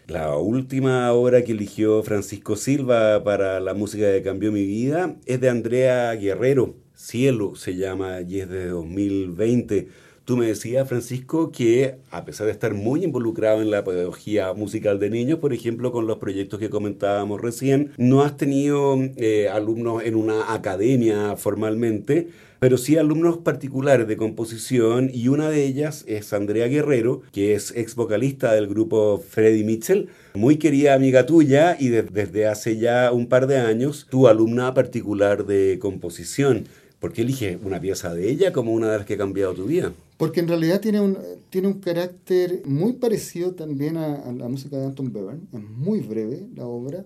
La 0.07 0.37
última 0.37 1.11
obra 1.11 1.43
que 1.43 1.51
eligió 1.51 2.01
Francisco 2.03 2.55
Silva 2.55 3.21
para 3.25 3.59
la 3.59 3.73
música 3.73 4.13
que 4.13 4.23
cambió 4.23 4.53
mi 4.53 4.65
vida 4.65 5.17
es 5.25 5.41
de 5.41 5.49
Andrea 5.49 6.13
Guerrero, 6.13 6.73
Cielo 7.01 7.55
se 7.55 7.75
llama 7.75 8.21
y 8.21 8.39
es 8.39 8.49
de 8.49 8.67
2020 8.67 9.89
Tú 10.23 10.37
me 10.37 10.45
decías, 10.45 10.87
Francisco, 10.87 11.51
que 11.51 11.95
a 12.11 12.25
pesar 12.25 12.45
de 12.45 12.51
estar 12.51 12.75
muy 12.75 13.03
involucrado 13.03 13.61
en 13.61 13.71
la 13.71 13.83
pedagogía 13.83 14.53
musical 14.53 14.99
de 14.99 15.09
niños, 15.09 15.39
por 15.39 15.51
ejemplo, 15.51 15.91
con 15.91 16.05
los 16.05 16.19
proyectos 16.19 16.59
que 16.59 16.69
comentábamos 16.69 17.41
recién, 17.41 17.91
no 17.97 18.21
has 18.21 18.37
tenido 18.37 18.97
eh, 19.17 19.49
alumnos 19.49 20.03
en 20.03 20.15
una 20.15 20.53
academia 20.53 21.35
formalmente, 21.37 22.27
pero 22.59 22.77
sí 22.77 22.95
alumnos 22.95 23.39
particulares 23.39 24.07
de 24.07 24.15
composición 24.15 25.09
y 25.11 25.29
una 25.29 25.49
de 25.49 25.65
ellas 25.65 26.05
es 26.07 26.31
Andrea 26.31 26.67
Guerrero, 26.67 27.23
que 27.31 27.55
es 27.55 27.73
ex 27.75 27.95
vocalista 27.95 28.53
del 28.53 28.67
grupo 28.67 29.17
Freddy 29.17 29.63
Mitchell, 29.63 30.09
muy 30.35 30.57
querida 30.57 30.93
amiga 30.93 31.25
tuya 31.25 31.75
y 31.79 31.87
desde 31.87 32.45
hace 32.45 32.77
ya 32.77 33.11
un 33.11 33.25
par 33.27 33.47
de 33.47 33.57
años 33.57 34.05
tu 34.11 34.27
alumna 34.27 34.75
particular 34.75 35.47
de 35.47 35.79
composición. 35.81 36.67
¿Por 36.99 37.13
qué 37.13 37.23
elige 37.23 37.57
una 37.63 37.81
pieza 37.81 38.13
de 38.13 38.29
ella 38.29 38.53
como 38.53 38.73
una 38.73 38.91
de 38.91 38.99
las 38.99 39.07
que 39.07 39.15
ha 39.15 39.17
cambiado 39.17 39.55
tu 39.55 39.65
vida? 39.65 39.91
Porque 40.21 40.39
en 40.39 40.47
realidad 40.47 40.79
tiene 40.81 41.01
un, 41.01 41.17
tiene 41.49 41.67
un 41.67 41.79
carácter 41.79 42.61
muy 42.65 42.93
parecido 42.93 43.55
también 43.55 43.97
a, 43.97 44.31
la 44.31 44.47
música 44.47 44.77
de 44.77 44.85
Anton 44.85 45.11
Bevern. 45.11 45.47
Es 45.51 45.63
muy 45.63 45.99
breve 45.99 46.47
la 46.55 46.67
obra. 46.67 47.03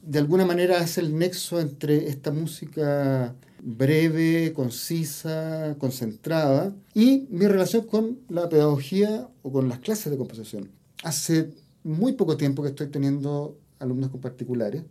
De 0.00 0.18
alguna 0.18 0.46
manera 0.46 0.80
hace 0.80 1.02
el 1.02 1.14
nexo 1.14 1.60
entre 1.60 2.08
esta 2.08 2.30
música 2.30 3.34
breve, 3.62 4.54
concisa, 4.54 5.76
concentrada 5.78 6.74
y 6.94 7.26
mi 7.28 7.46
relación 7.46 7.84
con 7.86 8.20
la 8.30 8.48
pedagogía 8.48 9.28
o 9.42 9.52
con 9.52 9.68
las 9.68 9.80
clases 9.80 10.10
de 10.10 10.16
composición. 10.16 10.70
Hace 11.02 11.50
muy 11.82 12.14
poco 12.14 12.38
tiempo 12.38 12.62
que 12.62 12.70
estoy 12.70 12.86
teniendo 12.86 13.58
alumnos 13.78 14.08
con 14.08 14.22
particulares 14.22 14.84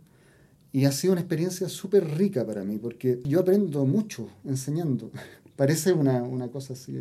y 0.70 0.84
ha 0.84 0.92
sido 0.92 1.14
una 1.14 1.22
experiencia 1.22 1.68
súper 1.68 2.08
rica 2.16 2.46
para 2.46 2.62
mí 2.62 2.78
porque 2.78 3.20
yo 3.24 3.40
aprendo 3.40 3.84
mucho 3.84 4.28
enseñando. 4.44 5.10
Parece 5.56 5.92
una, 5.92 6.22
una, 6.22 6.48
cosa 6.48 6.72
así, 6.72 6.92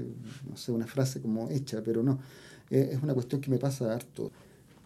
no 0.49 0.57
sé, 0.57 0.71
una 0.71 0.85
frase 0.85 1.21
como 1.21 1.49
hecha, 1.49 1.81
pero 1.83 2.03
no. 2.03 2.19
Eh, 2.69 2.91
es 2.93 3.03
una 3.03 3.13
cuestión 3.13 3.41
que 3.41 3.49
me 3.49 3.57
pasa 3.57 3.93
harto. 3.93 4.31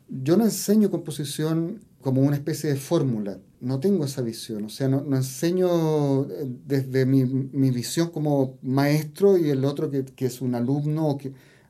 Yo 0.09 0.37
no 0.37 0.45
enseño 0.45 0.89
composición 0.89 1.81
como 2.01 2.21
una 2.21 2.37
especie 2.37 2.69
de 2.69 2.77
fórmula, 2.77 3.39
no 3.59 3.79
tengo 3.79 4.05
esa 4.05 4.21
visión, 4.21 4.63
o 4.65 4.69
sea, 4.69 4.87
no, 4.87 5.01
no 5.01 5.17
enseño 5.17 6.23
eh, 6.29 6.47
desde 6.65 7.05
mi, 7.05 7.25
mi, 7.25 7.71
visión 7.71 8.11
como 8.11 8.57
maestro 8.61 9.37
y 9.37 9.49
el 9.49 9.65
otro 9.65 9.89
que, 9.89 10.05
que 10.05 10.27
es 10.27 10.41
un 10.41 10.55
alumno, 10.55 11.17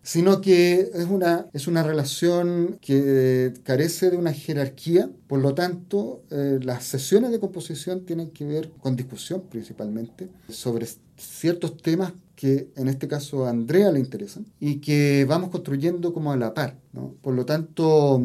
sino 0.08 0.40
que 0.40 0.90
es 0.94 1.06
una, 1.10 1.48
es 1.52 1.68
una 1.68 1.84
relación 1.84 2.78
que 2.80 3.52
carece 3.64 4.10
de 4.10 4.16
una 4.16 4.32
jerarquía, 4.32 5.12
por 5.28 5.42
lo 5.42 5.54
tanto, 5.54 6.24
eh, 6.32 6.60
las 6.64 6.86
sesiones 6.86 7.32
de 7.32 7.42
composición 7.42 8.06
tienen 8.06 8.30
que 8.30 8.46
ver 8.46 8.72
con 8.80 8.96
discusión 8.96 9.44
principalmente 9.50 10.30
sobre 10.48 10.88
ciertos 11.18 11.76
temas 11.76 12.14
que 12.38 12.70
en 12.78 12.88
este 12.88 13.10
caso 13.10 13.46
a 13.46 13.50
Andrea 13.50 13.92
le 13.92 14.00
interesan 14.00 14.46
y 14.62 14.78
que 14.78 15.26
vamos 15.28 15.50
construyendo 15.50 16.14
como 16.14 16.32
a 16.32 16.38
la 16.38 16.54
par. 16.54 16.78
¿no? 16.94 17.14
Por 17.22 17.34
lo 17.34 17.46
tanto, 17.46 18.22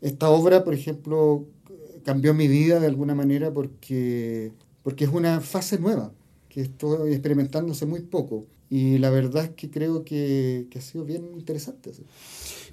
esta 0.00 0.30
obra, 0.30 0.64
por 0.64 0.72
ejemplo, 0.72 1.44
cambió 2.02 2.32
mi 2.32 2.48
vida 2.48 2.80
de 2.80 2.86
alguna 2.86 3.14
manera 3.14 3.52
porque, 3.52 4.52
porque 4.82 5.04
es 5.04 5.10
una 5.10 5.42
fase 5.42 5.78
nueva 5.78 6.12
que 6.48 6.62
estoy 6.62 7.12
experimentando 7.12 7.72
hace 7.72 7.84
muy 7.84 8.00
poco. 8.00 8.46
Y 8.74 8.98
la 8.98 9.08
verdad 9.10 9.44
es 9.44 9.50
que 9.50 9.70
creo 9.70 10.04
que, 10.04 10.66
que 10.68 10.80
ha 10.80 10.82
sido 10.82 11.04
bien 11.04 11.30
interesante. 11.34 11.92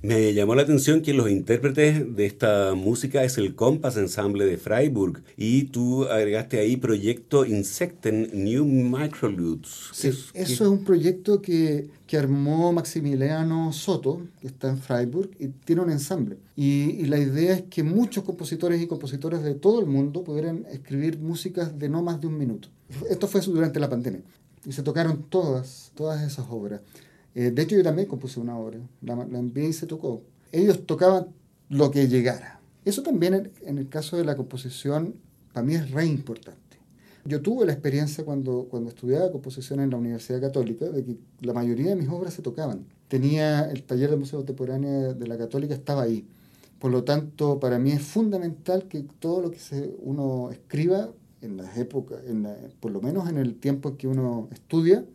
Me 0.02 0.34
llamó 0.34 0.56
la 0.56 0.64
atención 0.64 1.04
que 1.04 1.14
los 1.14 1.30
intérpretes 1.30 2.16
de 2.16 2.26
esta 2.26 2.74
música 2.74 3.24
es 3.24 3.38
el 3.38 3.54
Compass 3.54 3.98
Ensemble 3.98 4.46
de 4.46 4.58
Freiburg 4.58 5.22
y 5.38 5.66
tú 5.66 6.06
agregaste 6.06 6.58
ahí 6.58 6.76
proyecto 6.76 7.46
Insecten 7.46 8.32
New 8.34 8.66
Microlutes. 8.66 9.90
Sí, 9.92 10.08
eso 10.08 10.34
es 10.34 10.62
un 10.62 10.84
proyecto 10.84 11.40
que, 11.40 11.92
que, 12.08 12.18
armó 12.18 12.74
Maximiliano 12.74 13.72
Soto, 13.72 14.24
que 14.42 14.48
está 14.48 14.70
en 14.70 14.80
Freiburg, 14.80 15.30
y 15.38 15.50
tiene 15.50 15.84
un 15.84 15.92
ensamble. 15.92 16.38
Y, 16.56 16.96
y, 17.00 17.06
la 17.06 17.20
idea 17.20 17.54
es 17.54 17.62
que 17.70 17.84
muchos 17.84 18.24
compositores 18.24 18.82
y 18.82 18.88
compositores 18.88 19.44
de 19.44 19.54
todo 19.54 19.80
el 19.80 19.86
mundo 19.86 20.24
pudieran 20.24 20.66
escribir 20.72 21.20
músicas 21.20 21.78
de 21.78 21.90
no 21.90 22.02
más 22.02 22.20
de 22.20 22.26
un 22.26 22.40
minuto. 22.40 22.70
Esto 23.08 23.28
fue 23.28 23.42
durante 23.42 23.80
la 23.80 23.88
pandemia. 23.88 24.22
Y 24.66 24.72
se 24.74 24.84
tocaron 24.84 25.24
todas, 25.24 25.92
todas 25.96 26.22
esas 26.22 26.46
obras. 26.50 26.82
Eh, 27.34 27.52
de 27.52 27.62
hecho, 27.62 27.76
yo 27.76 27.84
también 27.84 28.08
compuse 28.08 28.40
una 28.40 28.58
obra, 28.58 28.80
la, 29.02 29.16
la 29.16 29.40
envié 29.40 29.70
y 29.70 29.74
se 29.74 29.88
tocó. 29.88 30.24
Ellos 30.52 30.86
tocaban 30.86 31.28
lo 31.70 31.90
que 31.90 32.08
llegara. 32.08 32.62
Eso 32.84 33.04
también 33.04 33.52
en, 33.62 33.78
el 33.78 33.90
caso 33.90 34.18
de 34.18 34.26
la 34.26 34.36
composición, 34.36 35.16
para 35.54 35.66
mí 35.66 35.76
es 35.76 35.92
re 35.92 36.06
importante. 36.06 36.60
Yo 37.24 37.42
tuve 37.42 37.66
la 37.66 37.74
experiencia 37.74 38.26
cuando, 38.26 38.68
cuando 38.70 38.90
estudiaba 38.90 39.32
composición 39.32 39.80
en 39.80 39.92
la 39.92 39.98
Universidad 39.98 40.42
Católica 40.42 40.90
de 40.90 41.04
que 41.04 41.18
la 41.42 41.54
mayoría 41.54 41.92
de 41.92 41.96
mis 41.96 42.10
obras 42.10 42.34
se 42.34 42.42
tocaban. 42.42 42.86
Tenía 43.08 43.70
el 43.70 43.84
taller 43.84 44.10
de 44.10 44.18
música 44.18 44.38
contemporánea 44.38 45.14
de 45.14 45.28
la 45.28 45.38
Católica, 45.38 45.76
estaba 45.76 46.02
ahí. 46.02 46.28
Por 46.80 46.92
lo 46.92 47.04
tanto, 47.04 47.60
para 47.60 47.78
mí 47.78 47.92
es 47.92 48.02
fundamental 48.02 48.88
que 48.88 49.06
todo 49.20 49.42
lo 49.42 49.52
que 49.52 49.60
se, 49.60 49.96
uno 50.00 50.50
escriba 50.50 51.12
en 51.42 51.58
las 51.58 51.78
épocas, 51.78 52.20
en 52.28 52.48
por 52.80 52.92
lo 52.92 53.02
menos 53.02 53.30
en 53.30 53.38
el 53.38 53.56
tiempo 53.56 53.90
en 53.90 53.98
que 53.98 54.08
uno 54.08 54.48
estudia, 54.52 55.06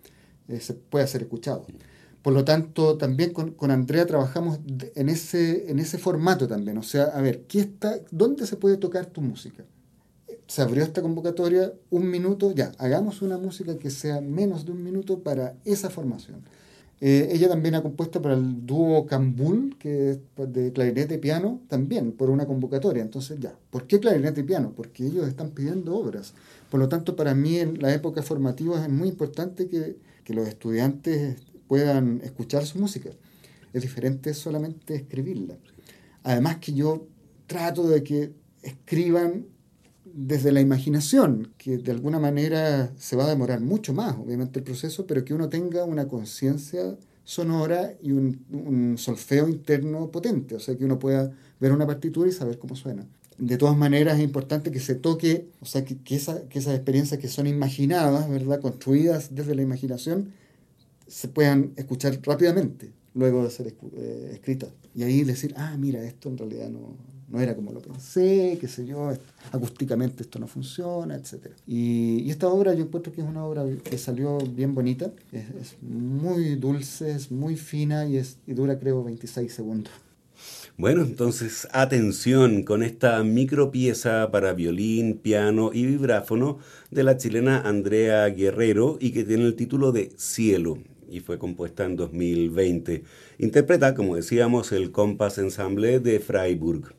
eh, 0.49 0.61
se 0.61 0.74
pueda 0.74 1.07
ser 1.07 1.22
escuchado. 1.22 1.66
Por 2.22 2.35
lo 2.35 2.45
tanto, 2.45 2.97
también 2.97 3.33
con, 3.33 3.53
con, 3.53 3.70
Andrea 3.70 4.05
trabajamos 4.05 4.59
en 4.97 5.09
ese, 5.09 5.70
en 5.70 5.79
ese 5.79 5.97
formato 5.97 6.49
también. 6.49 6.77
O 6.79 6.83
sea, 6.83 7.05
a 7.05 7.20
ver, 7.20 7.43
¿qué 7.43 7.61
está, 7.61 8.01
¿dónde 8.11 8.47
se 8.47 8.57
puede 8.57 8.77
tocar 8.77 9.07
tu 9.07 9.20
música? 9.20 9.64
Se 10.49 10.62
abrió 10.62 10.83
esta 10.83 11.03
convocatoria, 11.03 11.72
un 11.91 12.11
minuto, 12.11 12.53
ya, 12.53 12.72
hagamos 12.79 13.22
una 13.22 13.39
música 13.39 13.79
que 13.79 13.91
sea 13.91 14.20
menos 14.20 14.64
de 14.66 14.72
un 14.72 14.83
minuto 14.83 15.20
para 15.20 15.55
esa 15.64 15.89
formación. 15.89 16.43
Eh, 17.01 17.28
ella 17.32 17.49
también 17.49 17.74
ha 17.74 17.82
compuesto 17.82 18.22
para 18.22 18.34
el 18.34 18.64
dúo 18.64 19.07
Cambul, 19.07 19.76
que 19.78 20.12
es 20.12 20.18
de 20.36 20.72
clarinete 20.72 21.16
y 21.16 21.18
piano, 21.18 21.61
también 21.68 22.12
por 22.12 22.30
una 22.30 22.47
convocatoria. 22.47 23.03
Entonces, 23.03 23.38
ya, 23.38 23.55
¿por 23.70 23.86
qué 23.86 24.01
clarinete 24.01 24.40
y 24.40 24.44
piano? 24.44 24.72
Porque 24.74 25.05
ellos 25.05 25.28
están 25.28 25.51
pidiendo 25.51 25.94
obras. 25.94 26.32
Por 26.70 26.80
lo 26.80 26.88
tanto, 26.88 27.14
para 27.14 27.34
mí 27.34 27.59
en 27.59 27.82
la 27.82 27.92
época 27.92 28.22
formativa 28.22 28.82
es 28.82 28.90
muy 28.90 29.09
importante 29.09 29.68
que, 29.68 29.97
que 30.24 30.34
los 30.34 30.49
estudiantes 30.49 31.36
puedan 31.68 32.22
escuchar 32.24 32.64
su 32.64 32.78
música. 32.78 33.11
Es 33.74 33.82
diferente 33.82 34.32
solamente 34.32 34.94
escribirla. 34.94 35.59
Además 36.22 36.57
que 36.57 36.72
yo 36.72 37.09
trato 37.47 37.88
de 37.88 38.03
que 38.03 38.32
escriban 38.62 39.47
desde 40.16 40.50
la 40.50 40.62
imaginación, 40.62 41.52
que 41.58 41.76
de 41.76 41.92
alguna 41.92 42.18
manera 42.18 42.90
se 42.96 43.16
va 43.16 43.26
a 43.26 43.28
demorar 43.28 43.60
mucho 43.60 43.92
más, 43.92 44.16
obviamente, 44.16 44.60
el 44.60 44.64
proceso, 44.64 45.06
pero 45.06 45.24
que 45.26 45.34
uno 45.34 45.50
tenga 45.50 45.84
una 45.84 46.08
conciencia 46.08 46.96
sonora 47.22 47.92
y 48.02 48.12
un, 48.12 48.94
solfeo 48.96 49.46
interno 49.46 50.10
potente, 50.10 50.54
o 50.54 50.60
sea, 50.60 50.74
que 50.74 50.86
uno 50.86 50.98
pueda 50.98 51.32
ver 51.60 51.72
una 51.72 51.86
partitura 51.86 52.30
y 52.30 52.32
saber 52.32 52.58
cómo 52.58 52.76
suena. 52.76 53.06
De 53.36 53.58
todas 53.58 53.76
maneras, 53.76 54.16
es 54.16 54.24
importante 54.24 54.70
que 54.70 54.80
se 54.80 54.94
toque, 54.94 55.48
o 55.60 55.66
sea, 55.66 55.84
que, 55.84 55.98
que, 55.98 56.18
que 56.48 56.58
esas 56.58 56.74
experiencias 56.74 57.20
que 57.20 57.28
son 57.28 57.46
imaginadas, 57.46 58.30
¿verdad?, 58.30 58.60
construidas 58.60 59.34
desde 59.34 59.54
la 59.54 59.60
imaginación, 59.60 60.32
se 61.06 61.28
puedan 61.28 61.72
escuchar 61.76 62.18
rápidamente 62.22 62.90
luego 63.12 63.44
de 63.44 63.50
ser 63.50 63.74
eh, 63.96 64.30
escritas. 64.32 64.70
Y 64.94 65.02
ahí 65.02 65.24
decir, 65.24 65.52
ah, 65.58 65.76
mira, 65.78 66.02
esto 66.04 66.30
en 66.30 66.38
realidad 66.38 66.70
no, 66.70 66.96
no 67.29 67.41
era 67.41 67.55
como 67.55 67.72
lo 67.72 67.81
pensé, 67.81 68.57
qué 68.61 68.68
sé 68.68 68.87
yo, 68.87 69.12
acústicamente 69.53 70.22
esto 70.22 70.39
no 70.39 70.47
funciona, 70.47 71.16
etc. 71.16 71.49
Y, 71.66 72.31
esta 72.31 72.49
obra 72.49 72.74
yo 72.74 72.85
encuentro 72.85 73.12
que 73.12 73.20
es 73.20 73.27
una 73.27 73.45
obra 73.45 73.64
que 73.83 73.99
salió 73.99 74.39
bien 74.39 74.74
bonita, 74.74 75.12
es, 75.33 75.77
muy 75.83 76.57
dulce, 76.57 77.11
es 77.11 77.31
muy 77.31 77.57
fina 77.57 78.07
y, 78.07 78.16
es, 78.16 78.39
y 78.47 78.55
dura 78.55 78.79
creo 78.79 79.03
26 79.03 79.53
segundos. 79.53 79.93
Bueno, 80.77 81.03
entonces 81.03 81.66
atención 81.72 82.62
con 82.62 82.83
esta 82.83 83.22
micro 83.24 83.70
pieza 83.70 84.31
para 84.31 84.53
violín, 84.53 85.18
piano 85.18 85.70
y 85.72 85.87
vibráfono 85.87 86.59
de 86.91 87.03
la 87.03 87.16
chilena 87.16 87.62
Andrea 87.62 88.27
Guerrero 88.29 88.99
y 89.01 89.12
que 89.12 89.24
tiene 89.24 89.47
el 89.47 89.57
título 89.57 89.93
de 89.93 90.12
Cielo 90.18 90.79
y 91.09 91.20
fue 91.20 91.39
compuesta 91.39 91.85
en 91.85 91.97
2020. 91.97 93.05
Interpreta, 93.39 93.95
como 93.95 94.16
decíamos, 94.16 94.72
el 94.72 94.91
Compass 94.91 95.39
Ensemble 95.39 96.01
de 96.01 96.20
Freiburg. 96.20 96.95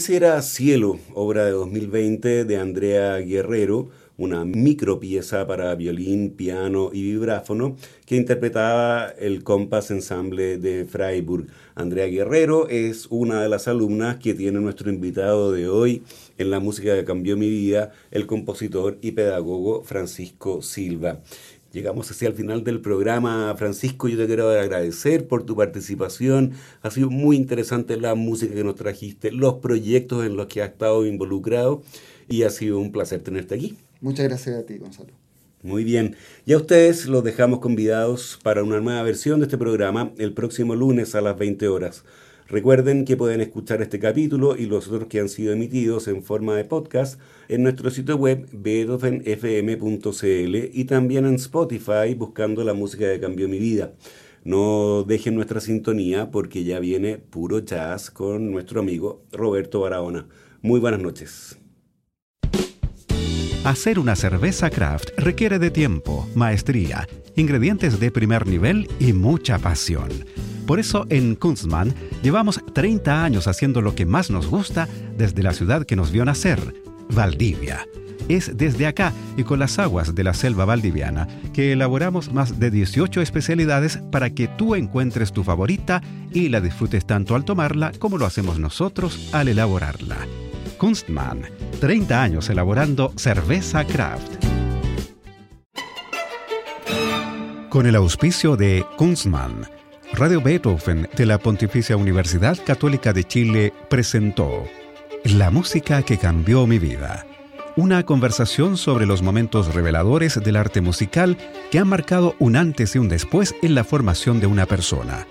Ese 0.00 0.16
era 0.16 0.40
Cielo, 0.40 0.98
obra 1.12 1.44
de 1.44 1.50
2020 1.50 2.46
de 2.46 2.56
Andrea 2.56 3.18
Guerrero, 3.18 3.90
una 4.16 4.46
micro 4.46 4.98
pieza 4.98 5.46
para 5.46 5.74
violín, 5.74 6.30
piano 6.30 6.88
y 6.90 7.02
vibráfono 7.02 7.76
que 8.06 8.16
interpretaba 8.16 9.10
el 9.18 9.44
Compass 9.44 9.90
Ensemble 9.90 10.56
de 10.56 10.86
Freiburg. 10.86 11.48
Andrea 11.74 12.06
Guerrero 12.06 12.66
es 12.70 13.08
una 13.10 13.42
de 13.42 13.50
las 13.50 13.68
alumnas 13.68 14.16
que 14.16 14.32
tiene 14.32 14.58
nuestro 14.58 14.88
invitado 14.90 15.52
de 15.52 15.68
hoy 15.68 16.02
en 16.38 16.50
la 16.50 16.60
música 16.60 16.94
que 16.94 17.04
cambió 17.04 17.36
mi 17.36 17.50
vida, 17.50 17.92
el 18.10 18.26
compositor 18.26 18.96
y 19.02 19.10
pedagogo 19.10 19.82
Francisco 19.82 20.62
Silva. 20.62 21.20
Llegamos 21.72 22.10
hacia 22.10 22.26
el 22.26 22.34
final 22.34 22.64
del 22.64 22.80
programa, 22.80 23.54
Francisco. 23.56 24.08
Yo 24.08 24.18
te 24.18 24.26
quiero 24.26 24.50
agradecer 24.50 25.28
por 25.28 25.44
tu 25.44 25.54
participación. 25.54 26.52
Ha 26.82 26.90
sido 26.90 27.10
muy 27.10 27.36
interesante 27.36 27.96
la 27.96 28.16
música 28.16 28.54
que 28.54 28.64
nos 28.64 28.74
trajiste, 28.74 29.30
los 29.30 29.54
proyectos 29.54 30.26
en 30.26 30.36
los 30.36 30.46
que 30.46 30.62
has 30.62 30.70
estado 30.70 31.06
involucrado 31.06 31.82
y 32.28 32.42
ha 32.42 32.50
sido 32.50 32.80
un 32.80 32.90
placer 32.90 33.20
tenerte 33.20 33.54
aquí. 33.54 33.76
Muchas 34.00 34.26
gracias 34.26 34.58
a 34.58 34.66
ti, 34.66 34.78
Gonzalo. 34.78 35.10
Muy 35.62 35.84
bien. 35.84 36.16
Ya 36.44 36.56
ustedes 36.56 37.06
los 37.06 37.22
dejamos 37.22 37.60
convidados 37.60 38.38
para 38.42 38.64
una 38.64 38.80
nueva 38.80 39.02
versión 39.04 39.38
de 39.38 39.46
este 39.46 39.58
programa 39.58 40.10
el 40.18 40.32
próximo 40.32 40.74
lunes 40.74 41.14
a 41.14 41.20
las 41.20 41.38
20 41.38 41.68
horas. 41.68 42.02
Recuerden 42.50 43.04
que 43.04 43.16
pueden 43.16 43.40
escuchar 43.40 43.80
este 43.80 44.00
capítulo 44.00 44.56
y 44.56 44.66
los 44.66 44.88
otros 44.88 45.06
que 45.06 45.20
han 45.20 45.28
sido 45.28 45.52
emitidos 45.52 46.08
en 46.08 46.24
forma 46.24 46.56
de 46.56 46.64
podcast 46.64 47.20
en 47.48 47.62
nuestro 47.62 47.90
sitio 47.90 48.16
web 48.16 48.48
beethovenfm.cl 48.52 50.56
y 50.72 50.84
también 50.84 51.26
en 51.26 51.36
Spotify 51.36 52.12
buscando 52.16 52.64
la 52.64 52.74
música 52.74 53.06
que 53.06 53.20
cambió 53.20 53.48
mi 53.48 53.60
vida. 53.60 53.92
No 54.42 55.04
dejen 55.04 55.36
nuestra 55.36 55.60
sintonía 55.60 56.32
porque 56.32 56.64
ya 56.64 56.80
viene 56.80 57.18
puro 57.18 57.60
jazz 57.60 58.10
con 58.10 58.50
nuestro 58.50 58.80
amigo 58.80 59.22
Roberto 59.30 59.82
Barahona. 59.82 60.26
Muy 60.60 60.80
buenas 60.80 61.00
noches. 61.00 61.56
Hacer 63.62 64.00
una 64.00 64.16
cerveza 64.16 64.70
craft 64.70 65.10
requiere 65.18 65.60
de 65.60 65.70
tiempo, 65.70 66.28
maestría, 66.34 67.06
ingredientes 67.36 68.00
de 68.00 68.10
primer 68.10 68.48
nivel 68.48 68.88
y 68.98 69.12
mucha 69.12 69.60
pasión. 69.60 70.08
Por 70.66 70.78
eso 70.80 71.06
en 71.10 71.34
Kunstmann 71.34 71.94
llevamos 72.22 72.60
30 72.72 73.24
años 73.24 73.46
haciendo 73.46 73.80
lo 73.82 73.94
que 73.94 74.06
más 74.06 74.30
nos 74.30 74.46
gusta 74.46 74.88
desde 75.16 75.42
la 75.42 75.52
ciudad 75.52 75.84
que 75.84 75.96
nos 75.96 76.10
vio 76.10 76.24
nacer, 76.24 76.74
Valdivia. 77.10 77.86
Es 78.28 78.56
desde 78.56 78.86
acá 78.86 79.12
y 79.36 79.42
con 79.42 79.58
las 79.58 79.80
aguas 79.80 80.14
de 80.14 80.22
la 80.22 80.34
selva 80.34 80.64
valdiviana 80.64 81.26
que 81.52 81.72
elaboramos 81.72 82.32
más 82.32 82.60
de 82.60 82.70
18 82.70 83.20
especialidades 83.20 83.98
para 84.12 84.30
que 84.30 84.46
tú 84.46 84.76
encuentres 84.76 85.32
tu 85.32 85.42
favorita 85.42 86.00
y 86.32 86.48
la 86.48 86.60
disfrutes 86.60 87.04
tanto 87.06 87.34
al 87.34 87.44
tomarla 87.44 87.90
como 87.98 88.18
lo 88.18 88.26
hacemos 88.26 88.60
nosotros 88.60 89.30
al 89.32 89.48
elaborarla. 89.48 90.18
Kunstmann, 90.78 91.42
30 91.80 92.22
años 92.22 92.48
elaborando 92.50 93.12
cerveza 93.16 93.84
craft. 93.84 94.46
Con 97.68 97.86
el 97.86 97.94
auspicio 97.96 98.56
de 98.56 98.84
Kunstmann, 98.96 99.66
Radio 100.14 100.40
Beethoven 100.40 101.08
de 101.16 101.26
la 101.26 101.38
Pontificia 101.38 101.96
Universidad 101.96 102.58
Católica 102.64 103.12
de 103.12 103.24
Chile 103.24 103.72
presentó 103.88 104.64
La 105.24 105.50
música 105.50 106.02
que 106.02 106.18
cambió 106.18 106.66
mi 106.66 106.78
vida 106.78 107.26
una 107.76 108.04
conversación 108.04 108.76
sobre 108.76 109.06
los 109.06 109.22
momentos 109.22 109.74
reveladores 109.74 110.40
del 110.42 110.56
arte 110.56 110.80
musical 110.80 111.36
que 111.70 111.78
han 111.78 111.88
marcado 111.88 112.34
un 112.38 112.56
antes 112.56 112.94
y 112.94 112.98
un 112.98 113.08
después 113.08 113.54
en 113.62 113.74
la 113.74 113.84
formación 113.84 114.40
de 114.40 114.46
una 114.46 114.66
persona. 114.66 115.26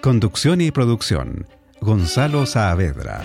Conducción 0.00 0.60
y 0.60 0.70
producción, 0.70 1.46
Gonzalo 1.80 2.46
Saavedra. 2.46 3.22